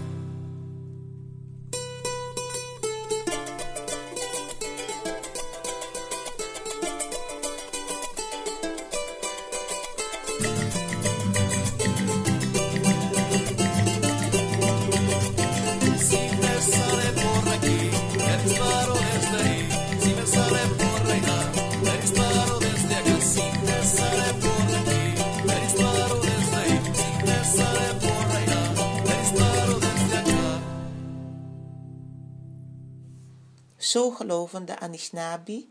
Geloven 34.14 34.64
de 34.64 34.78
Anishinaabe, 34.78 35.64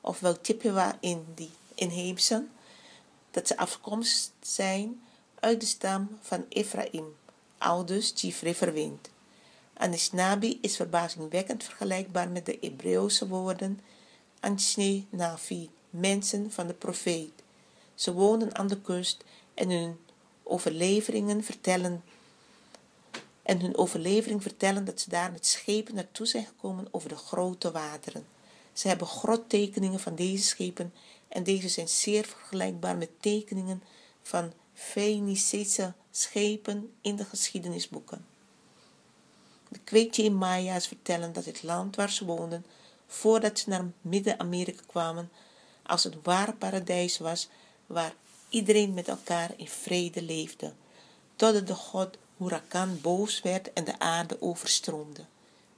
ofwel 0.00 0.36
Chippewa 0.42 0.96
in 1.00 1.26
die 1.34 1.50
inheemsen, 1.74 2.50
dat 3.30 3.46
ze 3.46 3.56
afkomst 3.56 4.32
zijn 4.40 5.02
uit 5.40 5.60
de 5.60 5.66
stam 5.66 6.18
van 6.20 6.44
Ephraim, 6.48 7.16
ouders 7.58 8.12
Chief 8.14 8.40
Riverwind. 8.42 9.10
Anishinaabe 9.74 10.58
is 10.60 10.76
verbazingwekkend 10.76 11.64
vergelijkbaar 11.64 12.28
met 12.28 12.46
de 12.46 12.58
Hebreeuwse 12.60 13.28
woorden 13.28 13.80
Anishinaabe, 14.40 15.68
mensen 15.90 16.52
van 16.52 16.66
de 16.66 16.74
profeet. 16.74 17.32
Ze 17.94 18.12
wonen 18.12 18.54
aan 18.56 18.66
de 18.66 18.80
kust 18.80 19.24
en 19.54 19.70
hun 19.70 19.98
overleveringen 20.42 21.44
vertellen 21.44 22.02
en 23.48 23.60
hun 23.60 23.76
overlevering 23.76 24.42
vertellen 24.42 24.84
dat 24.84 25.00
ze 25.00 25.10
daar 25.10 25.32
met 25.32 25.46
schepen 25.46 25.94
naartoe 25.94 26.26
zijn 26.26 26.46
gekomen 26.46 26.88
over 26.90 27.08
de 27.08 27.16
grote 27.16 27.70
wateren. 27.70 28.26
Ze 28.72 28.88
hebben 28.88 29.06
grottekeningen 29.06 30.00
van 30.00 30.14
deze 30.14 30.42
schepen 30.42 30.92
en 31.28 31.44
deze 31.44 31.68
zijn 31.68 31.88
zeer 31.88 32.24
vergelijkbaar 32.24 32.96
met 32.96 33.10
tekeningen 33.20 33.82
van 34.22 34.52
Fenicische 34.74 35.92
schepen 36.10 36.92
in 37.00 37.16
de 37.16 37.24
geschiedenisboeken. 37.24 38.26
De 39.68 39.78
Quechua 39.84 40.30
Maya's 40.30 40.86
vertellen 40.86 41.32
dat 41.32 41.44
het 41.44 41.62
land 41.62 41.96
waar 41.96 42.10
ze 42.10 42.24
woonden, 42.24 42.66
voordat 43.06 43.58
ze 43.58 43.68
naar 43.68 43.90
Midden-Amerika 44.00 44.82
kwamen, 44.86 45.30
als 45.82 46.04
een 46.04 46.20
waar 46.22 46.56
paradijs 46.56 47.18
was, 47.18 47.48
waar 47.86 48.14
iedereen 48.48 48.94
met 48.94 49.08
elkaar 49.08 49.50
in 49.56 49.68
vrede 49.68 50.22
leefde, 50.22 50.72
totdat 51.36 51.66
de 51.66 51.74
god 51.74 52.18
Hurakan 52.38 53.00
boos 53.00 53.42
werd 53.42 53.72
en 53.72 53.84
de 53.84 53.98
aarde 53.98 54.42
overstroomde. 54.42 55.24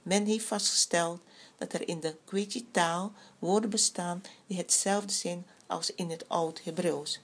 Men 0.01 0.25
heeft 0.25 0.45
vastgesteld 0.45 1.21
dat 1.57 1.73
er 1.73 1.87
in 1.87 1.99
de 1.99 2.15
Quechua 2.25 2.61
taal 2.71 3.11
woorden 3.39 3.69
bestaan 3.69 4.21
die 4.47 4.57
hetzelfde 4.57 5.13
zijn 5.13 5.45
als 5.67 5.93
in 5.93 6.09
het 6.09 6.29
Oud-Hebreeuws. 6.29 7.19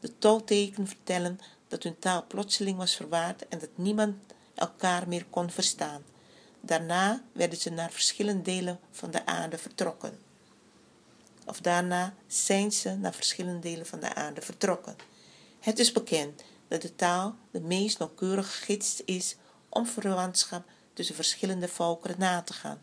De 0.00 0.18
toltekenen 0.18 0.88
vertellen 0.88 1.40
dat 1.68 1.82
hun 1.82 1.98
taal 1.98 2.24
plotseling 2.26 2.76
was 2.76 2.96
verwaard 2.96 3.48
en 3.48 3.58
dat 3.58 3.70
niemand 3.74 4.16
elkaar 4.54 5.08
meer 5.08 5.26
kon 5.30 5.50
verstaan. 5.50 6.02
Daarna 6.60 7.22
werden 7.32 7.58
ze 7.58 7.70
naar 7.70 7.90
verschillende 7.90 8.42
delen 8.42 8.80
van 8.90 9.10
de 9.10 9.26
aarde 9.26 9.58
vertrokken. 9.58 10.18
Of 11.46 11.60
daarna 11.60 12.14
zijn 12.26 12.72
ze 12.72 12.96
naar 12.96 13.14
verschillende 13.14 13.58
delen 13.58 13.86
van 13.86 14.00
de 14.00 14.14
aarde 14.14 14.40
vertrokken. 14.40 14.96
Het 15.60 15.78
is 15.78 15.92
bekend 15.92 16.42
dat 16.72 16.82
de 16.82 16.94
taal 16.94 17.36
de 17.50 17.60
meest 17.60 17.98
nauwkeurige 17.98 18.50
gids 18.64 19.04
is 19.04 19.36
om 19.68 19.86
verwantschap 19.86 20.64
tussen 20.92 21.14
verschillende 21.14 21.68
volkeren 21.68 22.18
na 22.18 22.42
te 22.42 22.52
gaan, 22.52 22.80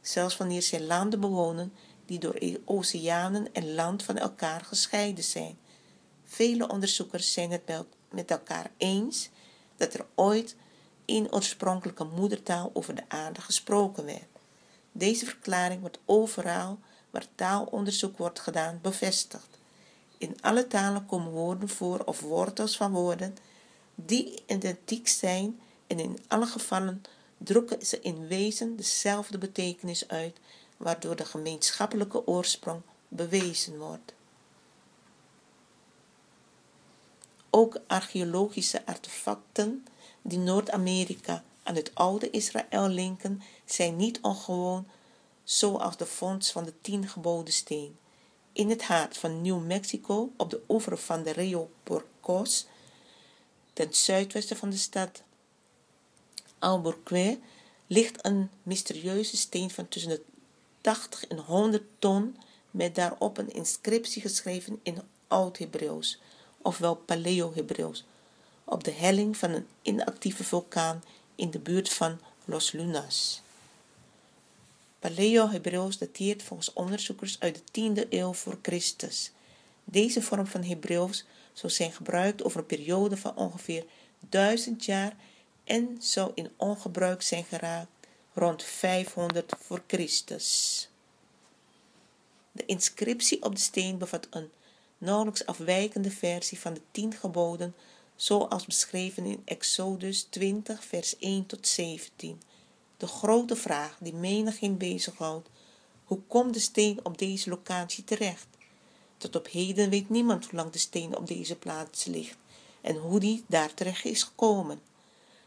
zelfs 0.00 0.36
wanneer 0.36 0.62
zij 0.62 0.80
landen 0.80 1.20
bewonen 1.20 1.72
die 2.06 2.18
door 2.18 2.38
oceanen 2.64 3.52
en 3.52 3.74
land 3.74 4.02
van 4.02 4.16
elkaar 4.16 4.60
gescheiden 4.60 5.24
zijn. 5.24 5.58
Vele 6.24 6.68
onderzoekers 6.68 7.32
zijn 7.32 7.50
het 7.50 7.62
met 8.10 8.30
elkaar 8.30 8.70
eens 8.76 9.28
dat 9.76 9.94
er 9.94 10.06
ooit 10.14 10.56
in 11.04 11.32
oorspronkelijke 11.32 12.04
moedertaal 12.04 12.70
over 12.72 12.94
de 12.94 13.04
aarde 13.08 13.40
gesproken 13.40 14.04
werd. 14.04 14.28
Deze 14.92 15.24
verklaring 15.24 15.80
wordt 15.80 15.98
overal 16.04 16.78
waar 17.10 17.26
taalonderzoek 17.34 18.18
wordt 18.18 18.40
gedaan 18.40 18.78
bevestigd. 18.82 19.53
In 20.18 20.36
alle 20.40 20.66
talen 20.66 21.06
komen 21.06 21.32
woorden 21.32 21.68
voor 21.68 22.02
of 22.04 22.20
wortels 22.20 22.76
van 22.76 22.92
woorden 22.92 23.36
die 23.94 24.42
identiek 24.46 25.08
zijn 25.08 25.60
en 25.86 25.98
in 25.98 26.18
alle 26.28 26.46
gevallen 26.46 27.02
drukken 27.38 27.86
ze 27.86 28.00
in 28.00 28.26
wezen 28.26 28.76
dezelfde 28.76 29.38
betekenis 29.38 30.08
uit, 30.08 30.38
waardoor 30.76 31.16
de 31.16 31.24
gemeenschappelijke 31.24 32.26
oorsprong 32.26 32.82
bewezen 33.08 33.78
wordt. 33.78 34.14
Ook 37.50 37.80
archeologische 37.86 38.86
artefacten 38.86 39.86
die 40.22 40.38
Noord-Amerika 40.38 41.44
aan 41.62 41.74
het 41.74 41.90
oude 41.94 42.30
Israël 42.30 42.88
linken, 42.88 43.42
zijn 43.64 43.96
niet 43.96 44.20
ongewoon, 44.20 44.86
zoals 45.44 45.96
de 45.96 46.06
fonds 46.06 46.52
van 46.52 46.64
de 46.64 46.80
tien 46.80 47.08
geboden 47.08 47.54
steen. 47.54 47.96
In 48.54 48.70
het 48.70 48.82
hart 48.82 49.16
van 49.16 49.42
New 49.42 49.64
Mexico, 49.64 50.32
op 50.36 50.50
de 50.50 50.60
oever 50.68 50.98
van 50.98 51.22
de 51.22 51.30
Rio 51.30 51.70
Porcos, 51.82 52.66
ten 53.72 53.94
zuidwesten 53.94 54.56
van 54.56 54.70
de 54.70 54.76
stad 54.76 55.22
Albuquerque, 56.58 57.38
ligt 57.86 58.24
een 58.26 58.50
mysterieuze 58.62 59.36
steen 59.36 59.70
van 59.70 59.88
tussen 59.88 60.10
de 60.10 60.22
80 60.80 61.26
en 61.26 61.38
100 61.38 61.82
ton, 61.98 62.36
met 62.70 62.94
daarop 62.94 63.38
een 63.38 63.52
inscriptie 63.52 64.22
geschreven 64.22 64.80
in 64.82 64.98
Oud-Hebreeuws, 65.28 66.20
ofwel 66.62 66.94
Paleo-Hebreeuws, 66.94 68.04
op 68.64 68.84
de 68.84 68.90
helling 68.90 69.36
van 69.36 69.50
een 69.50 69.66
inactieve 69.82 70.44
vulkaan 70.44 71.04
in 71.34 71.50
de 71.50 71.58
buurt 71.58 71.88
van 71.88 72.20
Los 72.44 72.72
Lunas. 72.72 73.42
Paleo-Hebreeuws 75.04 75.98
dateert 75.98 76.42
volgens 76.42 76.72
onderzoekers 76.72 77.40
uit 77.40 77.62
de 77.72 78.04
10e 78.04 78.08
eeuw 78.08 78.32
voor 78.32 78.58
Christus. 78.62 79.32
Deze 79.84 80.22
vorm 80.22 80.46
van 80.46 80.62
Hebreeuws 80.62 81.24
zou 81.52 81.72
zijn 81.72 81.92
gebruikt 81.92 82.44
over 82.44 82.60
een 82.60 82.66
periode 82.66 83.16
van 83.16 83.36
ongeveer 83.36 83.84
1000 84.28 84.84
jaar 84.84 85.16
en 85.64 85.96
zou 85.98 86.30
in 86.34 86.50
ongebruik 86.56 87.22
zijn 87.22 87.44
geraakt 87.44 87.90
rond 88.32 88.62
500 88.62 89.52
voor 89.58 89.82
Christus. 89.86 90.88
De 92.52 92.66
inscriptie 92.66 93.42
op 93.42 93.54
de 93.54 93.60
steen 93.60 93.98
bevat 93.98 94.26
een 94.30 94.50
nauwelijks 94.98 95.46
afwijkende 95.46 96.10
versie 96.10 96.60
van 96.60 96.74
de 96.74 96.82
tien 96.90 97.14
geboden 97.14 97.74
zoals 98.16 98.66
beschreven 98.66 99.24
in 99.24 99.42
Exodus 99.44 100.22
20 100.22 100.84
vers 100.84 101.18
1 101.18 101.46
tot 101.46 101.66
17. 101.68 102.40
De 103.04 103.10
grote 103.10 103.56
vraag 103.56 103.96
die 104.00 104.14
menigeen 104.14 104.76
bezighoudt, 104.76 105.48
hoe 106.04 106.20
komt 106.26 106.54
de 106.54 106.60
steen 106.60 107.00
op 107.02 107.18
deze 107.18 107.50
locatie 107.50 108.04
terecht? 108.04 108.46
Tot 109.16 109.36
op 109.36 109.48
heden 109.50 109.90
weet 109.90 110.08
niemand 110.08 110.44
hoe 110.44 110.54
lang 110.54 110.70
de 110.70 110.78
steen 110.78 111.16
op 111.16 111.26
deze 111.26 111.56
plaats 111.56 112.04
ligt 112.04 112.36
en 112.80 112.96
hoe 112.96 113.20
die 113.20 113.44
daar 113.46 113.74
terecht 113.74 114.04
is 114.04 114.22
gekomen. 114.22 114.82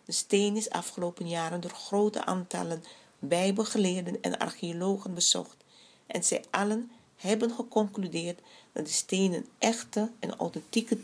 De 0.05 0.11
steen 0.11 0.55
is 0.55 0.69
afgelopen 0.69 1.27
jaren 1.27 1.61
door 1.61 1.71
grote 1.71 2.25
aantallen 2.25 2.83
bijbelgeleerden 3.19 4.21
en 4.21 4.37
archeologen 4.37 5.13
bezocht 5.13 5.57
en 6.07 6.23
zij 6.23 6.43
allen 6.49 6.91
hebben 7.15 7.51
geconcludeerd 7.51 8.39
dat 8.71 8.85
de 8.85 8.91
steen 8.91 9.33
een 9.33 9.47
echte 9.57 10.11
en 10.19 10.35
authentieke 10.35 10.99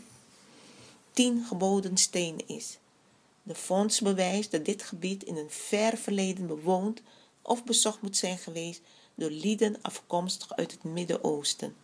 tien 1.12 1.44
geboden 1.44 1.96
steen 1.96 2.48
is. 2.48 2.78
De 3.46 3.54
fonds 3.54 4.00
bewijst 4.00 4.50
dat 4.50 4.64
dit 4.64 4.82
gebied 4.82 5.24
in 5.24 5.36
een 5.36 5.50
ver 5.50 5.96
verleden 5.96 6.46
bewoond 6.46 7.02
of 7.42 7.64
bezocht 7.64 8.02
moet 8.02 8.16
zijn 8.16 8.38
geweest 8.38 8.80
door 9.14 9.30
lieden 9.30 9.82
afkomstig 9.82 10.56
uit 10.56 10.70
het 10.70 10.84
Midden-Oosten. 10.84 11.76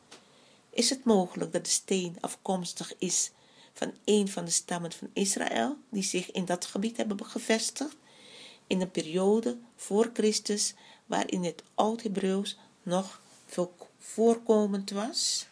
Is 0.71 0.91
het 0.91 1.05
mogelijk 1.05 1.53
dat 1.53 1.65
de 1.65 1.71
steen 1.71 2.17
afkomstig 2.21 2.95
is 2.99 3.31
van 3.73 3.93
een 4.05 4.29
van 4.29 4.45
de 4.45 4.51
stammen 4.51 4.93
van 4.93 5.11
Israël 5.13 5.77
die 5.91 6.03
zich 6.03 6.31
in 6.31 6.45
dat 6.45 6.65
gebied 6.65 6.97
hebben 6.97 7.27
gevestigd 7.27 7.97
in 8.67 8.81
een 8.81 8.91
periode 8.91 9.59
voor 9.77 10.11
Christus 10.13 10.75
waarin 11.07 11.45
het 11.45 11.63
Oud-Hebreeuws 11.75 12.59
nog 12.83 13.23
veel 13.47 13.75
voorkomend 13.99 14.91
was? 14.91 15.47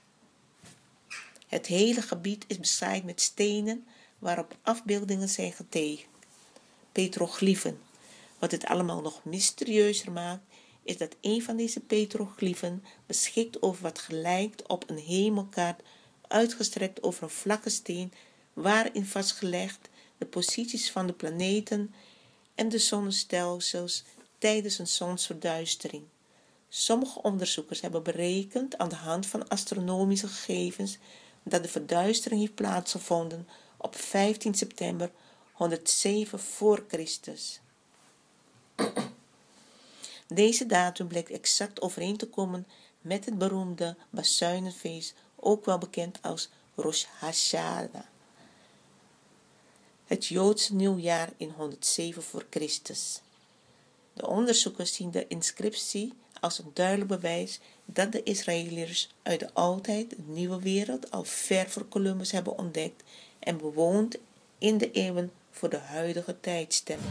Het 1.47 1.66
hele 1.66 2.03
gebied 2.03 2.44
is 2.47 2.59
bezaaid 2.59 3.05
met 3.05 3.21
stenen 3.21 3.87
waarop 4.18 4.57
afbeeldingen 4.62 5.28
zijn 5.28 5.52
getekend. 5.52 6.09
Petroglyphen. 6.92 7.81
Wat 8.38 8.50
het 8.50 8.64
allemaal 8.64 9.00
nog 9.00 9.24
mysterieuzer 9.24 10.12
maakt, 10.12 10.42
is 10.83 10.96
dat 10.96 11.16
een 11.20 11.42
van 11.42 11.57
deze 11.57 11.81
petroglyphen 11.81 12.85
beschikt 13.07 13.62
over 13.62 13.83
wat 13.83 13.98
gelijkt 13.98 14.68
op 14.68 14.90
een 14.90 14.98
hemelkaart 14.98 15.83
uitgestrekt 16.28 17.02
over 17.02 17.22
een 17.22 17.31
vlakke 17.31 17.70
steen 17.70 18.12
waarin 18.52 19.07
vastgelegd 19.07 19.88
de 20.18 20.26
posities 20.26 20.90
van 20.90 21.07
de 21.07 21.12
planeten 21.12 21.94
en 22.54 22.68
de 22.68 22.78
zonnestelsels 22.78 24.04
tijdens 24.38 24.78
een 24.78 24.87
zonsverduistering. 24.87 26.02
Sommige 26.68 27.22
onderzoekers 27.22 27.81
hebben 27.81 28.02
berekend 28.02 28.78
aan 28.78 28.88
de 28.88 28.94
hand 28.94 29.26
van 29.26 29.48
astronomische 29.48 30.28
gegevens 30.28 30.98
dat 31.42 31.62
de 31.62 31.68
verduistering 31.68 32.40
heeft 32.40 32.54
plaatsgevonden 32.54 33.48
op 33.78 33.96
15 33.96 34.54
september 34.54 35.10
107 35.52 36.40
voor 36.40 36.84
Christus. 36.88 37.60
Deze 40.26 40.66
datum 40.66 41.08
blijkt 41.08 41.30
exact 41.30 41.80
overeen 41.80 42.16
te 42.16 42.28
komen 42.28 42.66
met 43.00 43.24
het 43.24 43.38
beroemde 43.38 43.96
Basuinenfeest, 44.10 45.14
ook 45.36 45.64
wel 45.64 45.78
bekend 45.78 46.22
als 46.22 46.48
Rosh 46.74 47.04
Hashanah. 47.18 48.04
Het 50.04 50.26
Joodse 50.26 50.74
nieuwjaar 50.74 51.32
in 51.36 51.50
107 51.50 52.22
voor 52.22 52.46
Christus. 52.50 53.20
De 54.12 54.26
onderzoekers 54.26 54.94
zien 54.94 55.10
de 55.10 55.26
inscriptie 55.28 56.12
als 56.40 56.58
een 56.58 56.70
duidelijk 56.74 57.08
bewijs 57.08 57.60
dat 57.84 58.12
de 58.12 58.22
Israëliërs 58.22 59.08
uit 59.22 59.40
de 59.40 59.54
oudheid 59.54 60.10
de 60.10 60.16
nieuwe 60.26 60.60
wereld 60.60 61.10
al 61.10 61.24
ver 61.24 61.70
voor 61.70 61.88
Columbus 61.88 62.30
hebben 62.30 62.58
ontdekt 62.58 63.02
en 63.48 63.56
bewoond 63.56 64.16
in 64.58 64.78
de 64.78 64.90
eeuwen 64.90 65.30
voor 65.50 65.68
de 65.70 65.78
huidige 65.78 66.40
tijdstempel. 66.40 67.08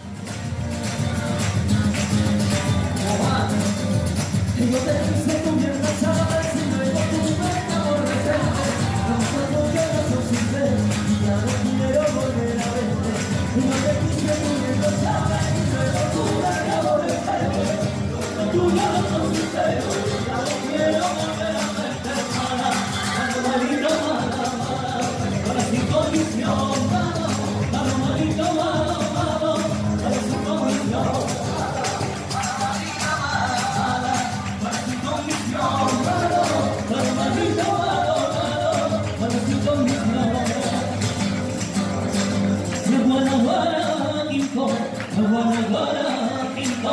핑퐁, 44.58 44.67
더 45.13 45.22
걸어 45.22 45.54
걸어 45.70 46.56
핑퐁, 46.56 46.84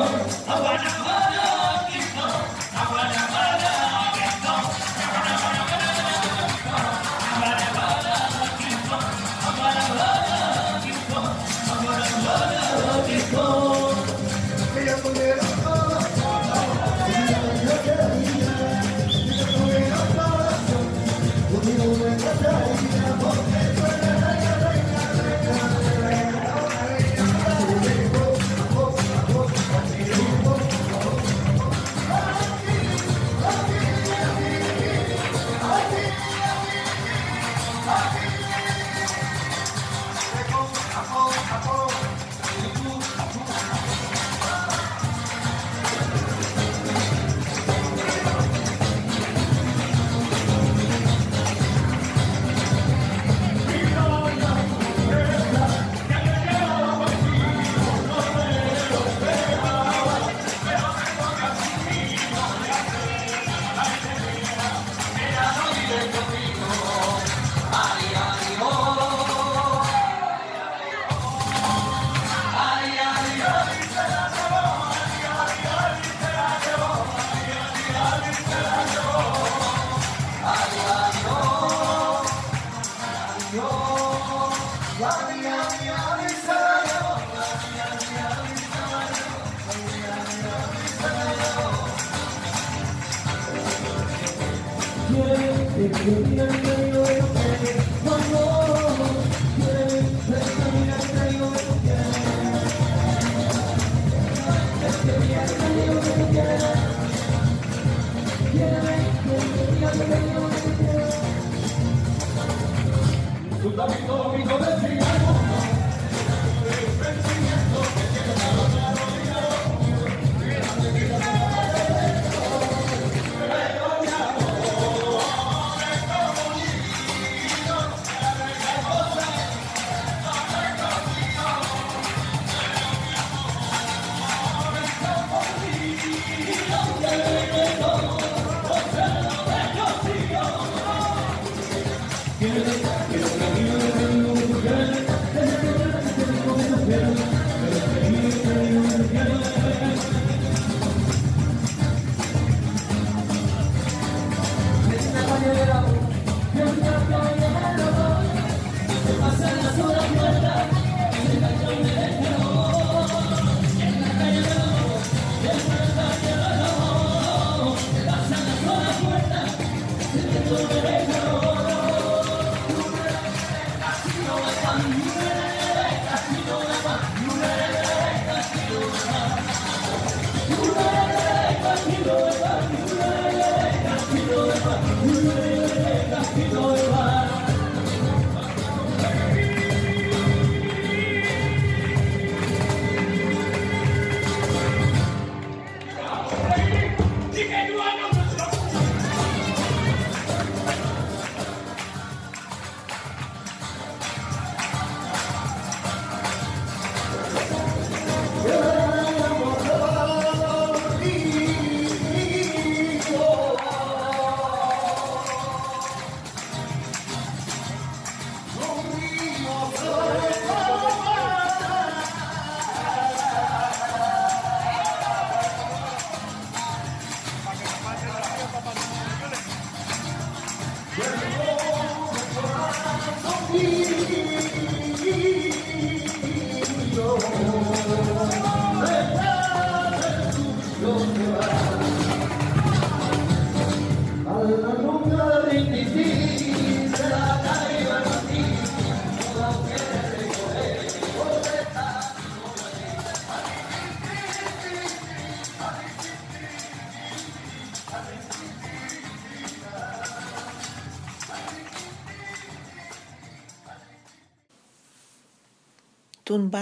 더 0.47 0.63
걸어 0.63 1.04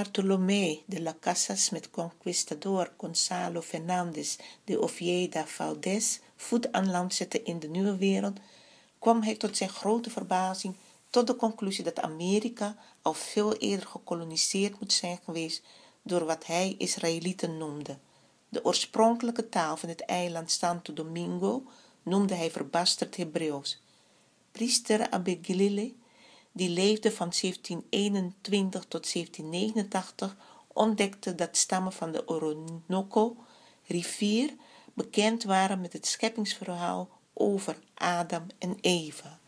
Bartolomé 0.03 0.83
de 0.87 1.01
las 1.01 1.15
Casas 1.21 1.71
met 1.71 1.91
conquistador 1.91 2.93
Gonzalo 2.97 3.61
Fernández 3.61 4.37
de 4.65 4.81
Oviedo 4.81 5.43
Valdés 5.47 6.21
voet 6.37 6.73
aan 6.73 6.91
land 6.91 7.15
zette 7.15 7.43
in 7.43 7.59
de 7.59 7.69
Nieuwe 7.69 7.97
Wereld, 7.97 8.39
kwam 8.99 9.23
hij 9.23 9.37
tot 9.37 9.57
zijn 9.57 9.71
grote 9.71 10.11
verbazing 10.11 10.77
tot 11.11 11.27
de 11.27 11.37
conclusie 11.37 11.85
dat 11.85 12.01
Amerika 12.01 12.77
al 13.03 13.15
veel 13.15 13.57
eerder 13.57 13.87
gekoloniseerd 13.87 14.81
moet 14.81 14.93
zijn 14.93 15.19
geweest 15.25 15.63
door 16.03 16.25
wat 16.25 16.47
hij 16.47 16.75
Israëlieten 16.79 17.57
noemde. 17.59 17.99
De 18.49 18.65
oorspronkelijke 18.65 19.49
taal 19.49 19.77
van 19.77 19.89
het 19.89 20.01
eiland 20.01 20.51
Santo 20.51 20.93
Domingo 20.93 21.63
noemde 22.03 22.35
hij 22.35 22.51
verbasterd 22.51 23.17
Hebreeuws. 23.17 23.81
Priester 24.53 25.11
Abigilile 25.11 25.93
die 26.53 26.69
leefde 26.69 27.13
van 27.13 27.33
1721 27.41 28.85
tot 28.89 29.13
1789, 29.13 30.37
ontdekte 30.73 31.35
dat 31.35 31.57
stammen 31.57 31.93
van 31.93 32.13
de 32.13 32.29
Orinoco 32.29 33.37
rivier 33.87 34.55
bekend 34.95 35.45
waren 35.45 35.81
met 35.81 35.93
het 35.93 36.07
scheppingsverhaal 36.07 37.09
over 37.33 37.79
Adam 37.95 38.47
en 38.59 38.77
Eva. 38.81 39.39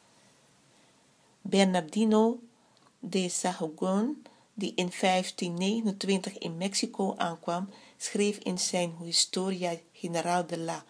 Bernardino 1.40 2.40
de 2.98 3.28
Sahagún, 3.28 4.24
die 4.54 4.72
in 4.74 4.90
1529 5.00 6.38
in 6.38 6.56
Mexico 6.56 7.14
aankwam, 7.16 7.68
schreef 7.96 8.38
in 8.38 8.58
zijn 8.58 8.96
Historia 9.02 9.76
General 9.92 10.46
de 10.46 10.58
la 10.58 10.84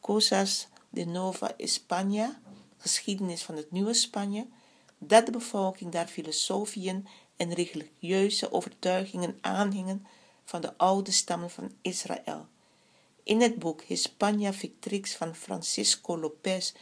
Cosas 0.00 0.68
de 0.90 1.04
Nova 1.04 1.54
España, 1.56 2.40
geschiedenis 2.78 3.42
van 3.42 3.56
het 3.56 3.70
nieuwe 3.70 3.94
Spanje, 3.94 4.46
dat 4.98 5.26
de 5.26 5.32
bevolking 5.32 5.92
daar 5.92 6.06
filosofieën 6.06 7.06
en 7.36 7.52
religieuze 7.52 8.52
overtuigingen 8.52 9.38
aanhingen 9.40 10.06
van 10.44 10.60
de 10.60 10.78
oude 10.78 11.10
stammen 11.10 11.50
van 11.50 11.72
Israël. 11.82 12.46
In 13.22 13.40
het 13.40 13.58
boek 13.58 13.82
Hispania 13.82 14.52
Victrix 14.52 15.16
van 15.16 15.34
Francisco 15.34 16.18
López 16.18 16.72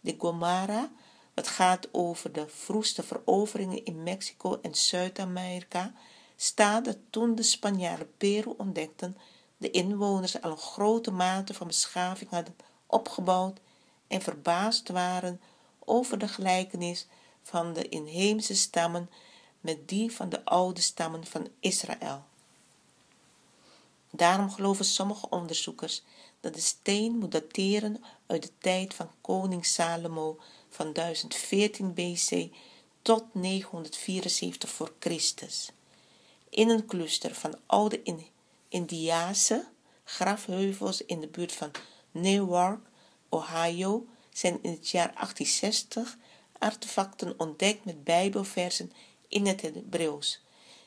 de 0.00 0.14
Gomara, 0.18 0.92
wat 1.34 1.48
gaat 1.48 1.88
over 1.92 2.32
de 2.32 2.48
vroegste 2.48 3.02
veroveringen 3.02 3.84
in 3.84 4.02
Mexico 4.02 4.58
en 4.62 4.74
Zuid-Amerika, 4.74 5.94
staat 6.36 6.84
dat 6.84 6.98
toen 7.10 7.34
de 7.34 7.42
Spanjaarden 7.42 8.16
Peru 8.16 8.54
ontdekten, 8.56 9.16
de 9.56 9.70
inwoners 9.70 10.42
al 10.42 10.50
een 10.50 10.56
grote 10.56 11.10
mate 11.10 11.54
van 11.54 11.66
beschaving 11.66 12.30
hadden 12.30 12.56
opgebouwd 12.86 13.60
en 14.08 14.22
verbaasd 14.22 14.88
waren 14.88 15.40
over 15.78 16.18
de 16.18 16.28
gelijkenis 16.28 17.06
van 17.42 17.72
de 17.72 17.88
inheemse 17.88 18.54
stammen 18.54 19.10
met 19.60 19.88
die 19.88 20.12
van 20.12 20.28
de 20.28 20.44
oude 20.44 20.80
stammen 20.80 21.26
van 21.26 21.48
Israël. 21.60 22.24
Daarom 24.10 24.50
geloven 24.50 24.84
sommige 24.84 25.28
onderzoekers 25.28 26.02
dat 26.40 26.54
de 26.54 26.60
steen 26.60 27.18
moet 27.18 27.32
dateren 27.32 28.04
uit 28.26 28.42
de 28.42 28.50
tijd 28.58 28.94
van 28.94 29.10
koning 29.20 29.66
Salomo 29.66 30.38
van 30.68 30.92
1014 30.92 31.94
BC 31.94 32.48
tot 33.02 33.24
974 33.34 34.70
voor 34.70 34.92
Christus. 34.98 35.70
In 36.48 36.68
een 36.68 36.86
cluster 36.86 37.34
van 37.34 37.58
oude 37.66 38.02
Indiase 38.68 39.66
grafheuvels 40.04 41.04
in 41.04 41.20
de 41.20 41.28
buurt 41.28 41.52
van 41.52 41.70
Newark, 42.10 42.80
Ohio, 43.28 44.06
zijn 44.30 44.58
in 44.62 44.70
het 44.70 44.88
jaar 44.88 45.12
1860 45.14 46.16
artefacten 46.62 47.34
ontdekt 47.36 47.84
met 47.84 48.04
bijbelversen 48.04 48.92
in 49.28 49.46
het 49.46 49.60
Hebreeuws. 49.60 50.40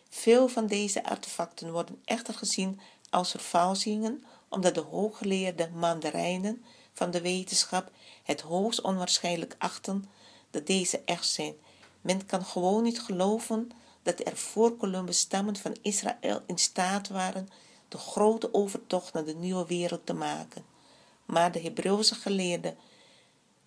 Veel 0.09 0.47
van 0.47 0.67
deze 0.67 1.03
artefacten 1.03 1.71
worden 1.71 2.01
echter 2.05 2.34
gezien 2.34 2.80
als 3.09 3.32
vervalsingen 3.32 4.23
omdat 4.49 4.76
de 4.76 4.82
hooggeleerde 4.82 5.69
mandarijnen 5.73 6.63
van 6.93 7.11
de 7.11 7.21
wetenschap 7.21 7.91
het 8.23 8.41
hoogst 8.41 8.82
onwaarschijnlijk 8.82 9.55
achten 9.57 10.05
dat 10.49 10.67
deze 10.67 11.01
echt 11.05 11.28
zijn. 11.28 11.53
Men 12.01 12.26
kan 12.26 12.45
gewoon 12.45 12.84
niet 12.84 13.01
geloven 13.01 13.71
dat 14.03 14.28
er 14.28 14.38
voor 14.38 14.78
Columbus 14.78 15.19
stammen 15.19 15.55
van 15.55 15.78
Israël 15.82 16.41
in 16.45 16.57
staat 16.57 17.07
waren 17.07 17.49
de 17.88 17.97
grote 17.97 18.53
overtocht 18.53 19.13
naar 19.13 19.26
de 19.26 19.36
nieuwe 19.36 19.65
wereld 19.65 20.05
te 20.05 20.13
maken. 20.13 20.65
Maar 21.26 21.51
de 21.51 21.61
Hebreeuwse 21.61 22.15
geleerde 22.15 22.76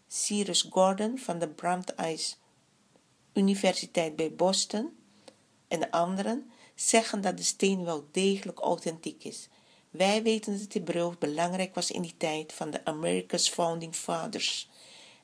Cyrus 0.09 0.67
Gordon 0.71 1.19
van 1.19 1.39
de 1.39 1.49
Brandeis 1.49 2.39
Universiteit 3.33 4.17
bij 4.17 4.35
Boston 4.35 4.97
en 5.69 5.91
anderen 5.91 6.51
zeggen 6.75 7.21
dat 7.21 7.37
de 7.37 7.43
steen 7.43 7.85
wel 7.85 8.09
degelijk 8.13 8.59
authentiek 8.59 9.25
is. 9.25 9.49
Wij 9.91 10.23
weten 10.23 10.53
dat 10.53 10.61
het 10.61 10.75
Hebreeuws 10.75 11.19
belangrijk 11.19 11.75
was 11.75 11.91
in 11.91 12.03
die 12.03 12.15
tijd 12.17 12.53
van 12.53 12.71
de 12.71 12.85
America's 12.85 13.49
Founding 13.49 13.95
Fathers 13.95 14.69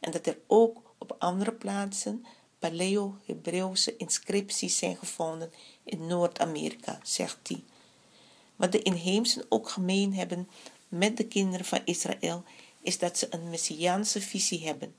en 0.00 0.10
dat 0.10 0.26
er 0.26 0.38
ook 0.46 0.94
op 0.98 1.16
andere 1.18 1.52
plaatsen 1.52 2.24
Paleo-Hebreeuwse 2.58 3.96
inscripties 3.96 4.78
zijn 4.78 4.96
gevonden 4.96 5.52
in 5.84 6.06
Noord-Amerika, 6.06 6.98
zegt 7.02 7.48
hij. 7.48 7.64
Wat 8.56 8.72
de 8.72 8.82
inheemsen 8.82 9.46
ook 9.48 9.68
gemeen 9.68 10.14
hebben 10.14 10.48
met 10.88 11.16
de 11.16 11.26
kinderen 11.26 11.66
van 11.66 11.80
Israël, 11.84 12.44
is 12.84 12.98
dat 12.98 13.18
ze 13.18 13.26
een 13.30 13.50
messiaanse 13.50 14.20
visie 14.20 14.66
hebben. 14.66 14.94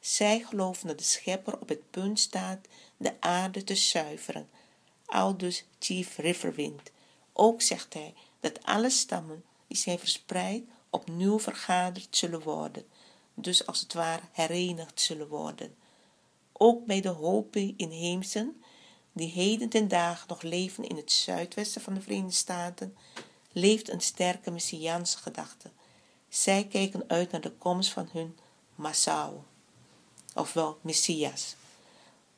Zij 0.00 0.40
geloven 0.40 0.86
dat 0.86 0.98
de 0.98 1.04
schepper 1.04 1.60
op 1.60 1.68
het 1.68 1.90
punt 1.90 2.20
staat 2.20 2.66
de 2.96 3.20
aarde 3.20 3.64
te 3.64 3.74
zuiveren, 3.74 4.48
aldus 5.06 5.64
Chief 5.78 6.16
Riverwind. 6.16 6.90
Ook 7.32 7.62
zegt 7.62 7.94
hij 7.94 8.14
dat 8.40 8.64
alle 8.64 8.90
stammen 8.90 9.44
die 9.66 9.76
zijn 9.76 9.98
verspreid 9.98 10.62
opnieuw 10.90 11.38
vergaderd 11.38 12.16
zullen 12.16 12.42
worden, 12.42 12.84
dus 13.34 13.66
als 13.66 13.80
het 13.80 13.92
ware 13.92 14.22
herenigd 14.32 15.00
zullen 15.00 15.28
worden. 15.28 15.74
Ook 16.52 16.86
bij 16.86 17.00
de 17.00 17.08
hopen 17.08 17.74
inheemsen, 17.76 18.62
die 19.12 19.30
heden 19.30 19.68
ten 19.68 19.88
dagen 19.88 20.28
nog 20.28 20.42
leven 20.42 20.88
in 20.88 20.96
het 20.96 21.12
zuidwesten 21.12 21.80
van 21.80 21.94
de 21.94 22.00
Verenigde 22.00 22.34
Staten, 22.34 22.96
leeft 23.52 23.88
een 23.88 24.00
sterke 24.00 24.50
messiaanse 24.50 25.18
gedachte. 25.18 25.70
Zij 26.28 26.66
kijken 26.66 27.04
uit 27.06 27.30
naar 27.30 27.40
de 27.40 27.52
komst 27.52 27.90
van 27.90 28.08
hun 28.12 28.38
Massau, 28.74 29.36
ofwel 30.34 30.78
Messias. 30.80 31.56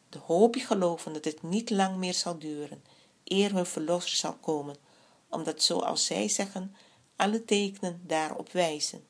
De 0.08 0.18
hoopie 0.18 0.64
geloven 0.64 1.12
dat 1.12 1.24
het 1.24 1.42
niet 1.42 1.70
lang 1.70 1.96
meer 1.96 2.14
zal 2.14 2.38
duren, 2.38 2.82
eer 3.24 3.52
hun 3.52 3.66
verlosser 3.66 4.16
zal 4.16 4.34
komen, 4.34 4.76
omdat 5.28 5.62
zoals 5.62 6.06
zij 6.06 6.28
zeggen, 6.28 6.74
alle 7.16 7.44
tekenen 7.44 8.02
daarop 8.06 8.52
wijzen. 8.52 9.06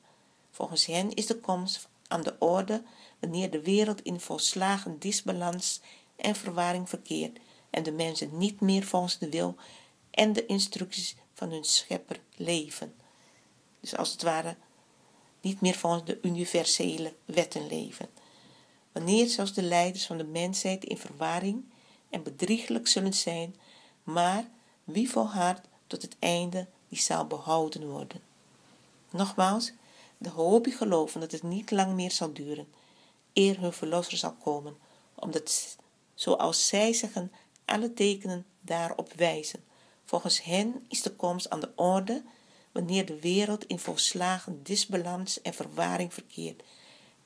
Volgens 0.51 0.85
hen 0.85 1.13
is 1.13 1.25
de 1.25 1.39
komst 1.39 1.87
aan 2.07 2.21
de 2.21 2.35
orde 2.39 2.83
wanneer 3.19 3.51
de 3.51 3.61
wereld 3.61 4.01
in 4.01 4.19
volslagen 4.19 4.99
disbalans 4.99 5.81
en 6.15 6.35
verwarring 6.35 6.89
verkeert 6.89 7.39
en 7.69 7.83
de 7.83 7.91
mensen 7.91 8.37
niet 8.37 8.59
meer 8.59 8.83
volgens 8.83 9.17
de 9.17 9.29
wil 9.29 9.55
en 10.11 10.33
de 10.33 10.45
instructies 10.45 11.15
van 11.33 11.51
hun 11.51 11.63
schepper 11.63 12.19
leven. 12.35 12.95
Dus 13.79 13.95
als 13.97 14.11
het 14.11 14.21
ware 14.21 14.55
niet 15.41 15.61
meer 15.61 15.75
volgens 15.75 16.05
de 16.05 16.19
universele 16.21 17.13
wetten 17.25 17.67
leven. 17.67 18.09
Wanneer 18.91 19.27
zelfs 19.27 19.53
de 19.53 19.63
leiders 19.63 20.05
van 20.05 20.17
de 20.17 20.23
mensheid 20.23 20.83
in 20.83 20.97
verwarring 20.97 21.63
en 22.09 22.23
bedriegelijk 22.23 22.87
zullen 22.87 23.13
zijn, 23.13 23.55
maar 24.03 24.49
wie 24.83 25.09
volhardt 25.09 25.67
tot 25.87 26.01
het 26.01 26.15
einde, 26.19 26.67
die 26.89 26.99
zal 26.99 27.27
behouden 27.27 27.89
worden. 27.89 28.21
Nogmaals, 29.09 29.71
de 30.17 30.29
hoopie 30.29 30.73
geloven 30.73 31.19
dat 31.19 31.31
het 31.31 31.43
niet 31.43 31.71
lang 31.71 31.93
meer 31.93 32.11
zal 32.11 32.33
duren, 32.33 32.67
eer 33.33 33.59
hun 33.59 33.73
verlosser 33.73 34.17
zal 34.17 34.33
komen, 34.33 34.77
omdat, 35.15 35.77
zoals 36.13 36.67
zij 36.67 36.93
zeggen, 36.93 37.31
alle 37.65 37.93
tekenen 37.93 38.45
daarop 38.61 39.13
wijzen. 39.13 39.63
Volgens 40.05 40.43
hen 40.43 40.85
is 40.87 41.01
de 41.01 41.15
komst 41.15 41.49
aan 41.49 41.59
de 41.59 41.71
orde 41.75 42.23
wanneer 42.71 43.05
de 43.05 43.19
wereld 43.19 43.65
in 43.65 43.79
volslagen 43.79 44.63
disbalans 44.63 45.41
en 45.41 45.53
verwaring 45.53 46.13
verkeert 46.13 46.63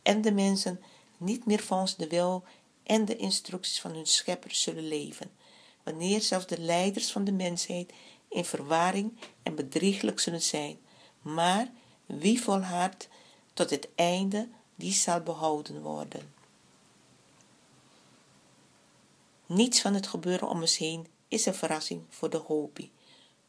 en 0.05 0.21
de 0.21 0.31
mensen 0.31 0.81
niet 1.17 1.45
meer 1.45 1.59
volgens 1.59 1.95
de 1.95 2.07
wil 2.07 2.43
en 2.83 3.05
de 3.05 3.15
instructies 3.15 3.81
van 3.81 3.91
hun 3.91 4.05
schepper 4.05 4.55
zullen 4.55 4.87
leven, 4.87 5.31
wanneer 5.83 6.21
zelfs 6.21 6.47
de 6.47 6.59
leiders 6.59 7.11
van 7.11 7.23
de 7.23 7.31
mensheid 7.31 7.93
in 8.29 8.45
verwaring 8.45 9.17
en 9.43 9.55
bedrieglijk 9.55 10.19
zullen 10.19 10.41
zijn, 10.41 10.77
maar 11.21 11.71
wie 12.05 12.41
volhardt 12.41 13.07
tot 13.53 13.69
het 13.69 13.87
einde, 13.95 14.47
die 14.75 14.93
zal 14.93 15.19
behouden 15.21 15.81
worden. 15.81 16.33
Niets 19.45 19.81
van 19.81 19.93
het 19.93 20.07
gebeuren 20.07 20.49
om 20.49 20.61
ons 20.61 20.77
heen 20.77 21.07
is 21.27 21.45
een 21.45 21.55
verrassing 21.55 22.01
voor 22.09 22.29
de 22.29 22.37
Hopi. 22.37 22.91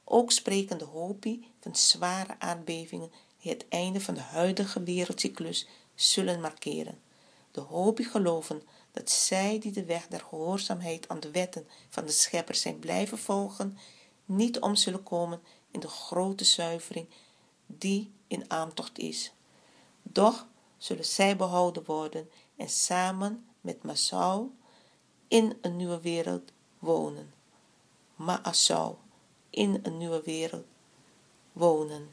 Ook 0.08 0.32
spreken 0.32 0.78
de 0.78 0.84
Hopi 0.84 1.46
van 1.60 1.76
zware 1.76 2.36
aardbevingen 2.38 3.10
die 3.40 3.52
het 3.52 3.68
einde 3.68 4.00
van 4.00 4.14
de 4.14 4.20
huidige 4.20 4.82
wereldcyclus 4.82 5.68
zullen 5.94 6.40
markeren. 6.40 7.00
De 7.50 7.60
Hopi 7.60 8.04
geloven 8.04 8.62
dat 8.92 9.10
zij 9.10 9.58
die 9.58 9.72
de 9.72 9.84
weg 9.84 10.06
der 10.06 10.20
gehoorzaamheid 10.20 11.08
aan 11.08 11.20
de 11.20 11.30
wetten 11.30 11.66
van 11.88 12.04
de 12.04 12.12
schepper 12.12 12.54
zijn 12.54 12.78
blijven 12.78 13.18
volgen, 13.18 13.78
niet 14.24 14.60
om 14.60 14.74
zullen 14.74 15.02
komen 15.02 15.40
in 15.70 15.80
de 15.80 15.88
grote 15.88 16.44
zuivering 16.44 17.08
die 17.66 18.12
in 18.26 18.50
aantocht 18.50 18.98
is. 18.98 19.32
Doch 20.02 20.46
zullen 20.76 21.04
zij 21.04 21.36
behouden 21.36 21.84
worden 21.84 22.30
en 22.56 22.68
samen 22.68 23.46
met 23.60 23.82
Masau 23.82 24.50
in 25.28 25.58
een 25.60 25.76
nieuwe 25.76 26.00
wereld 26.00 26.52
wonen. 26.78 27.34
Maasau 28.16 28.96
in 29.56 29.80
een 29.82 29.96
nieuwe 29.98 30.22
wereld 30.24 30.66
wonen. 31.52 32.08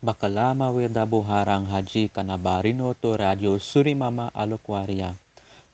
Bakalama 0.00 0.72
dabo 0.88 1.20
harang 1.20 1.68
haji 1.68 2.08
kanabarino 2.08 2.96
to 2.96 3.20
radio 3.20 3.60
Surimama 3.60 4.32
Alokwaria. 4.32 5.12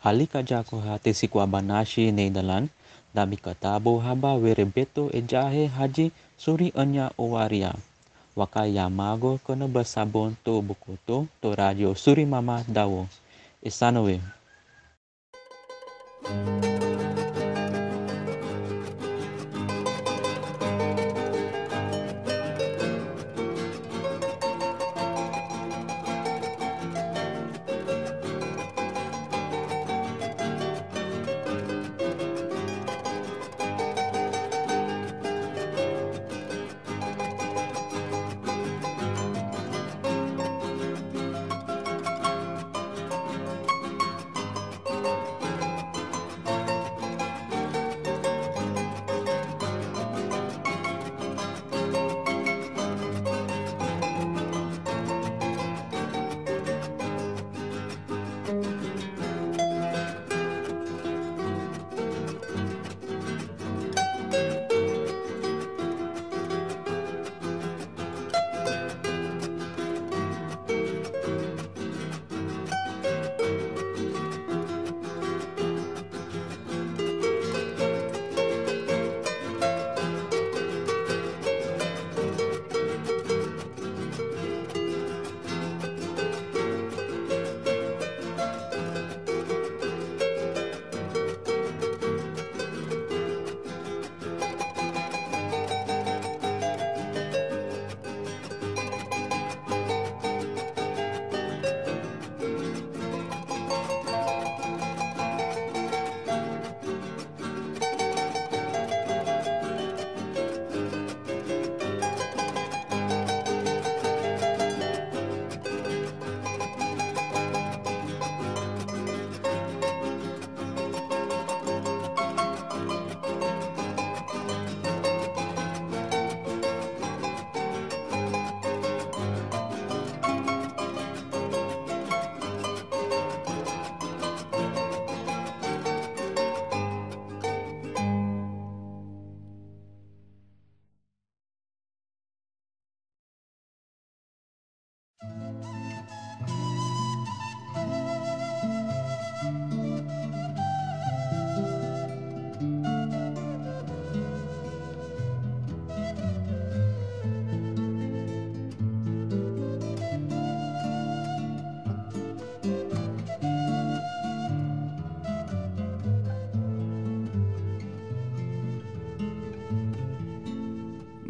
Halika 0.03 0.43
jako 0.43 0.81
hati 0.83 1.15
si 1.15 1.29
banashi 1.31 2.11
Nederland, 2.11 2.69
dami 3.15 3.37
katabo 3.37 4.01
haba 4.03 4.35
werebeto 4.35 5.11
ejahe 5.15 5.67
haji 5.67 6.11
suri 6.37 6.73
anya 6.75 7.11
owaria. 7.19 7.73
Wakaya 8.37 8.91
mago 8.91 9.39
kono 9.47 9.69
basabon 9.69 10.35
to 10.45 10.61
bukoto 10.61 11.27
to 11.41 11.55
radio 11.55 11.95
Surimama 11.95 12.65
dawo. 12.69 13.07
Isanowe. 13.63 14.21
Thank 16.27 16.56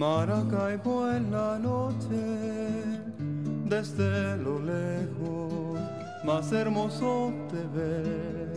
Maracaibo 0.06 1.10
en 1.10 1.32
la 1.32 1.58
noche, 1.58 2.22
desde 3.64 4.36
lo 4.36 4.60
lejos, 4.60 5.80
más 6.24 6.52
hermoso 6.52 7.32
te 7.50 7.66
ve, 7.74 8.52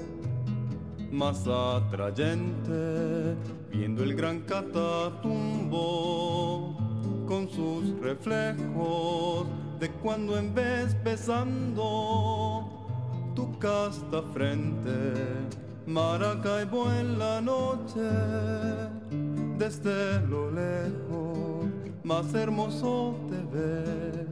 más 1.12 1.48
atrayente, 1.48 3.36
viendo 3.72 4.04
el 4.04 4.14
gran 4.16 4.42
catatumbo 4.42 5.80
con 7.28 7.50
sus 7.50 8.00
reflejos 8.00 9.48
de 9.80 9.90
cuando 10.04 10.38
en 10.38 10.54
vez 10.54 10.96
besando 11.04 12.70
tu 13.36 13.58
casta 13.58 14.22
frente, 14.34 15.14
Maracaibo 15.88 16.92
en 16.92 17.18
la 17.18 17.42
noche, 17.42 18.08
desde 19.58 20.22
lo 20.28 20.52
lejos 20.52 21.29
más 22.10 22.34
hermoso 22.34 23.16
te 23.30 23.38
ves, 23.56 24.28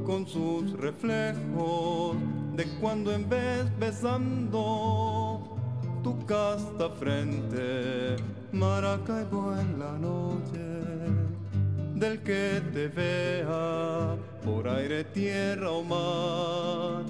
con 0.05 0.27
sus 0.27 0.73
reflejos 0.73 2.17
de 2.55 2.65
cuando 2.79 3.11
en 3.11 3.27
vez 3.27 3.65
besando 3.79 5.57
tu 6.03 6.23
casta 6.27 6.87
frente, 6.99 8.15
Maracaibo 8.51 9.55
en 9.59 9.79
la 9.79 9.97
noche, 9.97 10.59
del 11.95 12.21
que 12.21 12.61
te 12.71 12.89
vea 12.89 14.15
por 14.45 14.67
aire, 14.67 15.03
tierra 15.05 15.71
o 15.71 15.83
mar 15.83 17.05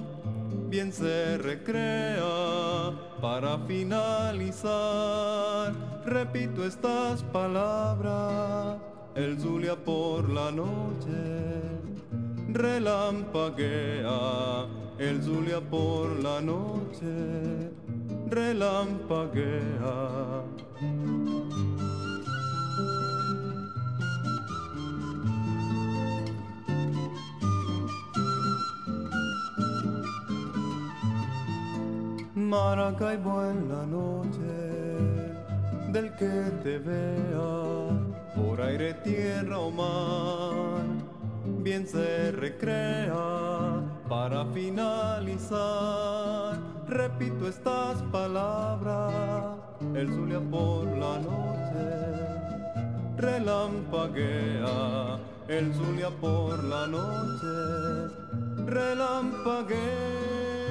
bien 0.70 0.92
se 0.92 1.36
recrea 1.36 3.09
para 3.20 3.58
finalizar. 3.58 4.70
Repito 6.04 6.64
estas 6.64 7.22
palabras, 7.24 8.78
el 9.14 9.38
Zulia 9.38 9.76
por 9.76 10.28
la 10.30 10.50
noche 10.50 11.60
relampaguea, 12.52 14.08
el 14.98 15.22
Zulia 15.22 15.60
por 15.60 16.18
la 16.20 16.40
noche 16.40 17.70
relampaguea. 18.28 19.60
Maracaibo 32.50 33.44
en 33.44 33.68
la 33.68 33.86
noche, 33.86 34.40
del 35.92 36.12
que 36.16 36.50
te 36.64 36.78
vea 36.78 37.90
por 38.34 38.60
aire, 38.60 38.94
tierra 39.04 39.60
o 39.60 39.70
mar, 39.70 40.82
bien 41.62 41.86
se 41.86 42.32
recrea 42.32 43.84
para 44.08 44.44
finalizar. 44.46 46.58
Repito 46.88 47.46
estas 47.46 48.02
palabras, 48.10 49.54
el 49.94 50.08
Zulia 50.08 50.40
por 50.40 50.88
la 50.88 51.20
noche 51.20 51.86
relampaguea, 53.16 55.20
el 55.46 55.72
Zulia 55.72 56.10
por 56.20 56.64
la 56.64 56.88
noche 56.88 58.12
relampaguea. 58.66 60.69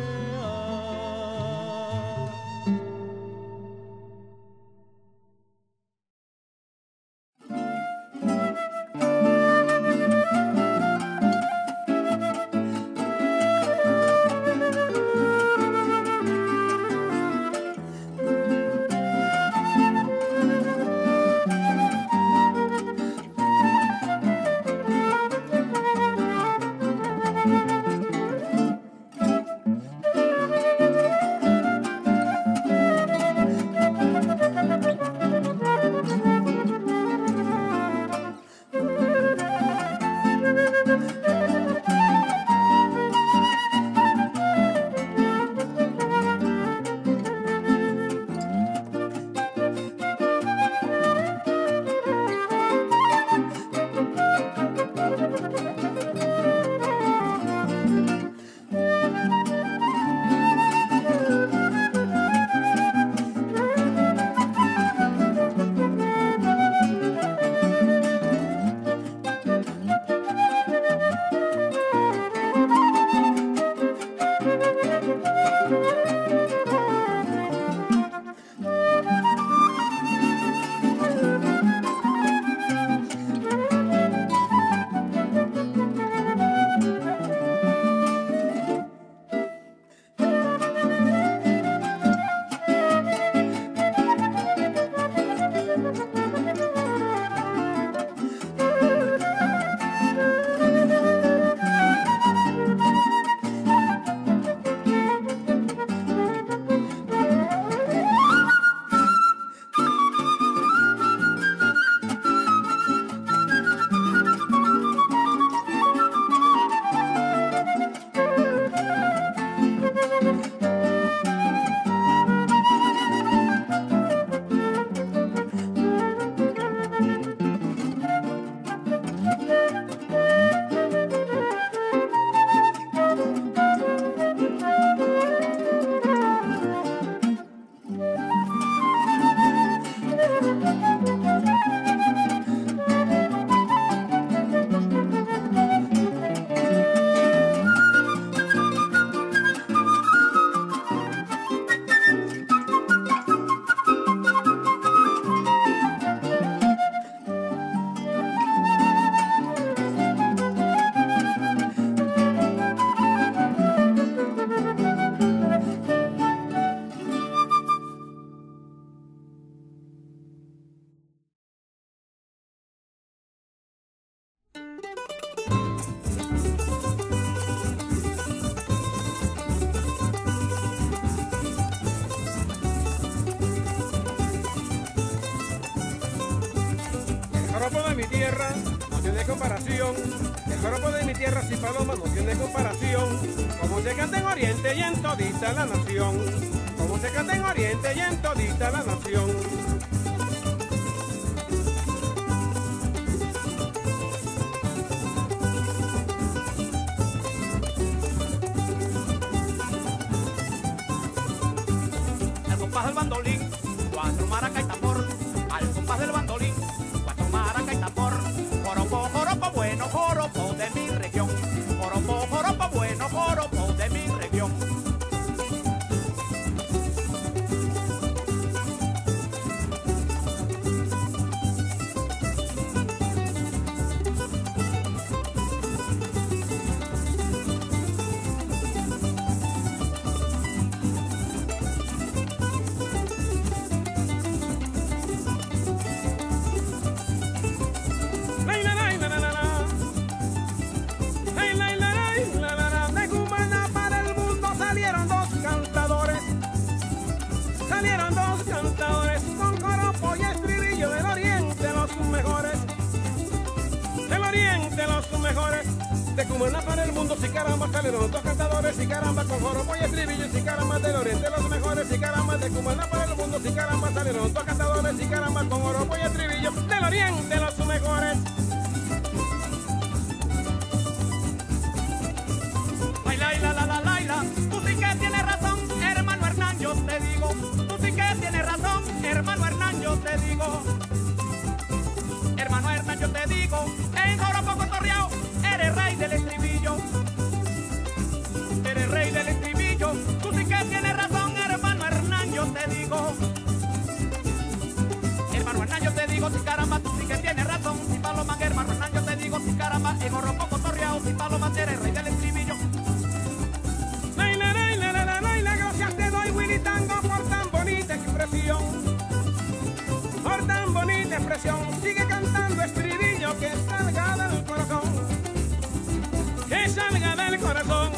Salga 326.70 327.16
del 327.16 327.40
corazón. 327.40 327.92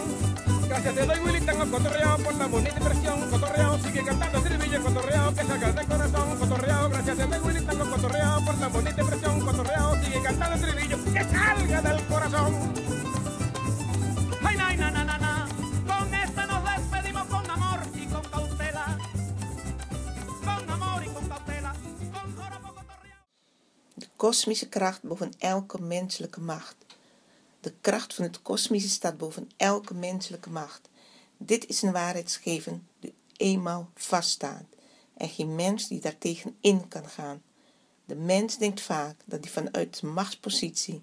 Gracias 0.68 0.96
te 0.96 1.06
doy, 1.06 1.20
Willy 1.20 1.42
Tango, 1.42 1.70
cotorreado 1.70 2.18
por 2.24 2.38
tan 2.38 2.52
bonita 2.52 2.72
expresión. 2.72 3.30
Cotorreado, 3.30 3.80
sigue 3.80 4.04
cantando 4.04 4.42
cotorreado, 4.84 5.34
que 5.34 5.44
salga 5.44 5.72
del 5.72 5.88
corazón. 5.88 6.40
Cotorreado, 6.40 6.90
gracias 6.90 7.18
te 7.18 7.26
doy, 7.28 7.40
Willy 7.40 7.62
Tango, 7.66 7.90
cotorreado 7.90 8.46
por 8.46 8.56
tan 8.56 8.72
bonita 8.72 9.02
expresión. 9.02 9.42
Cotorreado, 9.42 10.04
sigue 10.04 10.22
cantando 10.22 10.68
que 11.14 11.24
salga 11.24 11.82
del 11.82 12.06
corazón. 12.06 12.74
Ay, 14.44 14.58
na, 14.58 14.74
na, 14.74 14.92
na, 14.92 15.04
na, 15.04 15.18
na. 15.18 15.48
Con 15.88 16.14
esta 16.14 16.46
nos 16.48 16.64
despedimos 16.64 17.26
con 17.26 17.50
amor 17.50 17.80
y 17.96 18.06
con 18.06 18.24
cautela. 18.24 18.98
Con 20.46 20.70
amor 20.70 21.04
y 21.04 21.10
con 21.10 21.28
cautela. 21.28 21.74
Con 22.14 22.36
joropo 22.36 22.74
cotorreao. 22.76 23.24
De 23.96 24.08
kosmische 24.18 24.70
kracht 24.70 25.02
boven 25.04 25.34
elke 25.40 25.82
menselijke 25.82 26.42
macht. 26.42 26.91
De 27.62 27.74
kracht 27.82 28.14
van 28.14 28.24
het 28.24 28.42
kosmische 28.42 28.90
staat 28.90 29.18
boven 29.18 29.50
elke 29.58 29.94
menselijke 29.94 30.50
macht. 30.50 30.90
Dit 31.38 31.68
is 31.68 31.82
een 31.82 31.92
waarheidsgeven 31.92 32.88
die 33.00 33.14
eenmaal 33.38 33.90
vaststaat 33.96 34.66
en 35.14 35.30
geen 35.30 35.56
mens 35.56 35.88
die 35.88 36.02
daartegen 36.02 36.58
in 36.62 36.88
kan 36.88 37.10
gaan. 37.10 37.42
De 38.06 38.16
mens 38.16 38.58
denkt 38.58 38.82
vaak 38.82 39.16
dat 39.26 39.44
hij 39.44 39.52
vanuit 39.54 40.02
machtspositie 40.02 41.02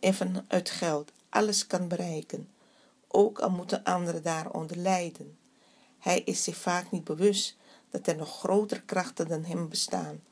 en 0.00 0.14
vanuit 0.14 0.70
geld 0.70 1.12
alles 1.28 1.66
kan 1.66 1.88
bereiken, 1.88 2.48
ook 3.08 3.38
al 3.38 3.50
moeten 3.50 3.84
anderen 3.84 4.22
daaronder 4.22 4.76
lijden. 4.76 5.38
Hij 5.98 6.20
is 6.20 6.44
zich 6.44 6.56
vaak 6.56 6.90
niet 6.90 7.04
bewust 7.04 7.56
dat 7.90 8.06
er 8.06 8.16
nog 8.16 8.38
grotere 8.38 8.82
krachten 8.82 9.28
dan 9.28 9.44
hem 9.44 9.68
bestaan. 9.68 10.22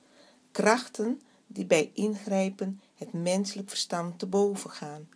Krachten 0.52 1.20
die 1.46 1.66
bij 1.66 1.90
ingrijpen 1.94 2.80
het 2.94 3.12
menselijk 3.12 3.68
verstand 3.68 4.18
te 4.18 4.26
boven 4.26 4.70
gaan. 4.70 5.08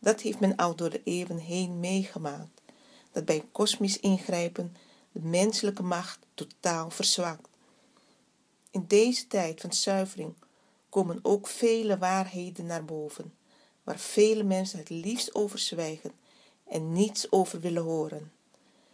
Dat 0.00 0.20
heeft 0.20 0.40
men 0.40 0.56
al 0.56 0.74
door 0.74 0.90
de 0.90 1.02
eeuwen 1.04 1.38
heen 1.38 1.80
meegemaakt. 1.80 2.62
Dat 3.12 3.24
bij 3.24 3.44
kosmisch 3.52 4.00
ingrijpen 4.00 4.76
de 5.12 5.20
menselijke 5.20 5.82
macht 5.82 6.18
totaal 6.34 6.90
verzwakt. 6.90 7.48
In 8.70 8.84
deze 8.86 9.26
tijd 9.26 9.60
van 9.60 9.72
zuivering 9.72 10.34
komen 10.88 11.18
ook 11.22 11.46
vele 11.46 11.98
waarheden 11.98 12.66
naar 12.66 12.84
boven, 12.84 13.34
waar 13.84 13.98
vele 13.98 14.42
mensen 14.42 14.78
het 14.78 14.88
liefst 14.88 15.34
over 15.34 15.58
zwijgen 15.58 16.12
en 16.68 16.92
niets 16.92 17.32
over 17.32 17.60
willen 17.60 17.82
horen. 17.82 18.32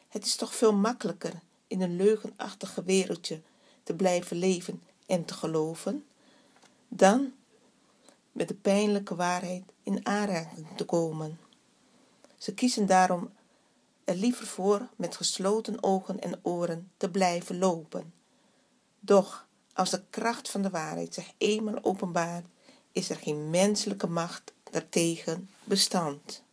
Het 0.09 0.27
is 0.27 0.37
toch 0.37 0.55
veel 0.55 0.73
makkelijker 0.73 1.33
in 1.67 1.81
een 1.81 1.97
leugenachtige 1.97 2.83
wereldje 2.83 3.41
te 3.83 3.95
blijven 3.95 4.37
leven 4.37 4.83
en 5.07 5.25
te 5.25 5.35
geloven, 5.35 6.07
dan 6.89 7.33
met 8.33 8.49
de 8.49 8.55
pijnlijke 8.55 9.15
waarheid 9.15 9.63
in 9.87 10.07
aanraking 10.07 10.67
te 10.77 10.85
komen. 10.85 11.39
Ze 12.37 12.55
kiezen 12.55 12.87
daarom 12.87 13.31
er 14.05 14.15
liever 14.15 14.47
voor 14.47 14.89
met 14.97 15.17
gesloten 15.17 15.83
ogen 15.83 16.21
en 16.21 16.41
oren 16.43 16.91
te 16.97 17.11
blijven 17.11 17.59
lopen. 17.59 18.13
Doch 19.01 19.47
als 19.73 19.91
de 19.91 20.03
kracht 20.11 20.51
van 20.51 20.63
de 20.63 20.71
waarheid 20.71 21.15
zich 21.15 21.33
eenmaal 21.39 21.85
openbaart, 21.85 22.47
is 22.93 23.11
er 23.11 23.17
geen 23.17 23.51
menselijke 23.51 24.07
macht 24.07 24.53
daartegen 24.71 25.51
bestand. 25.65 26.45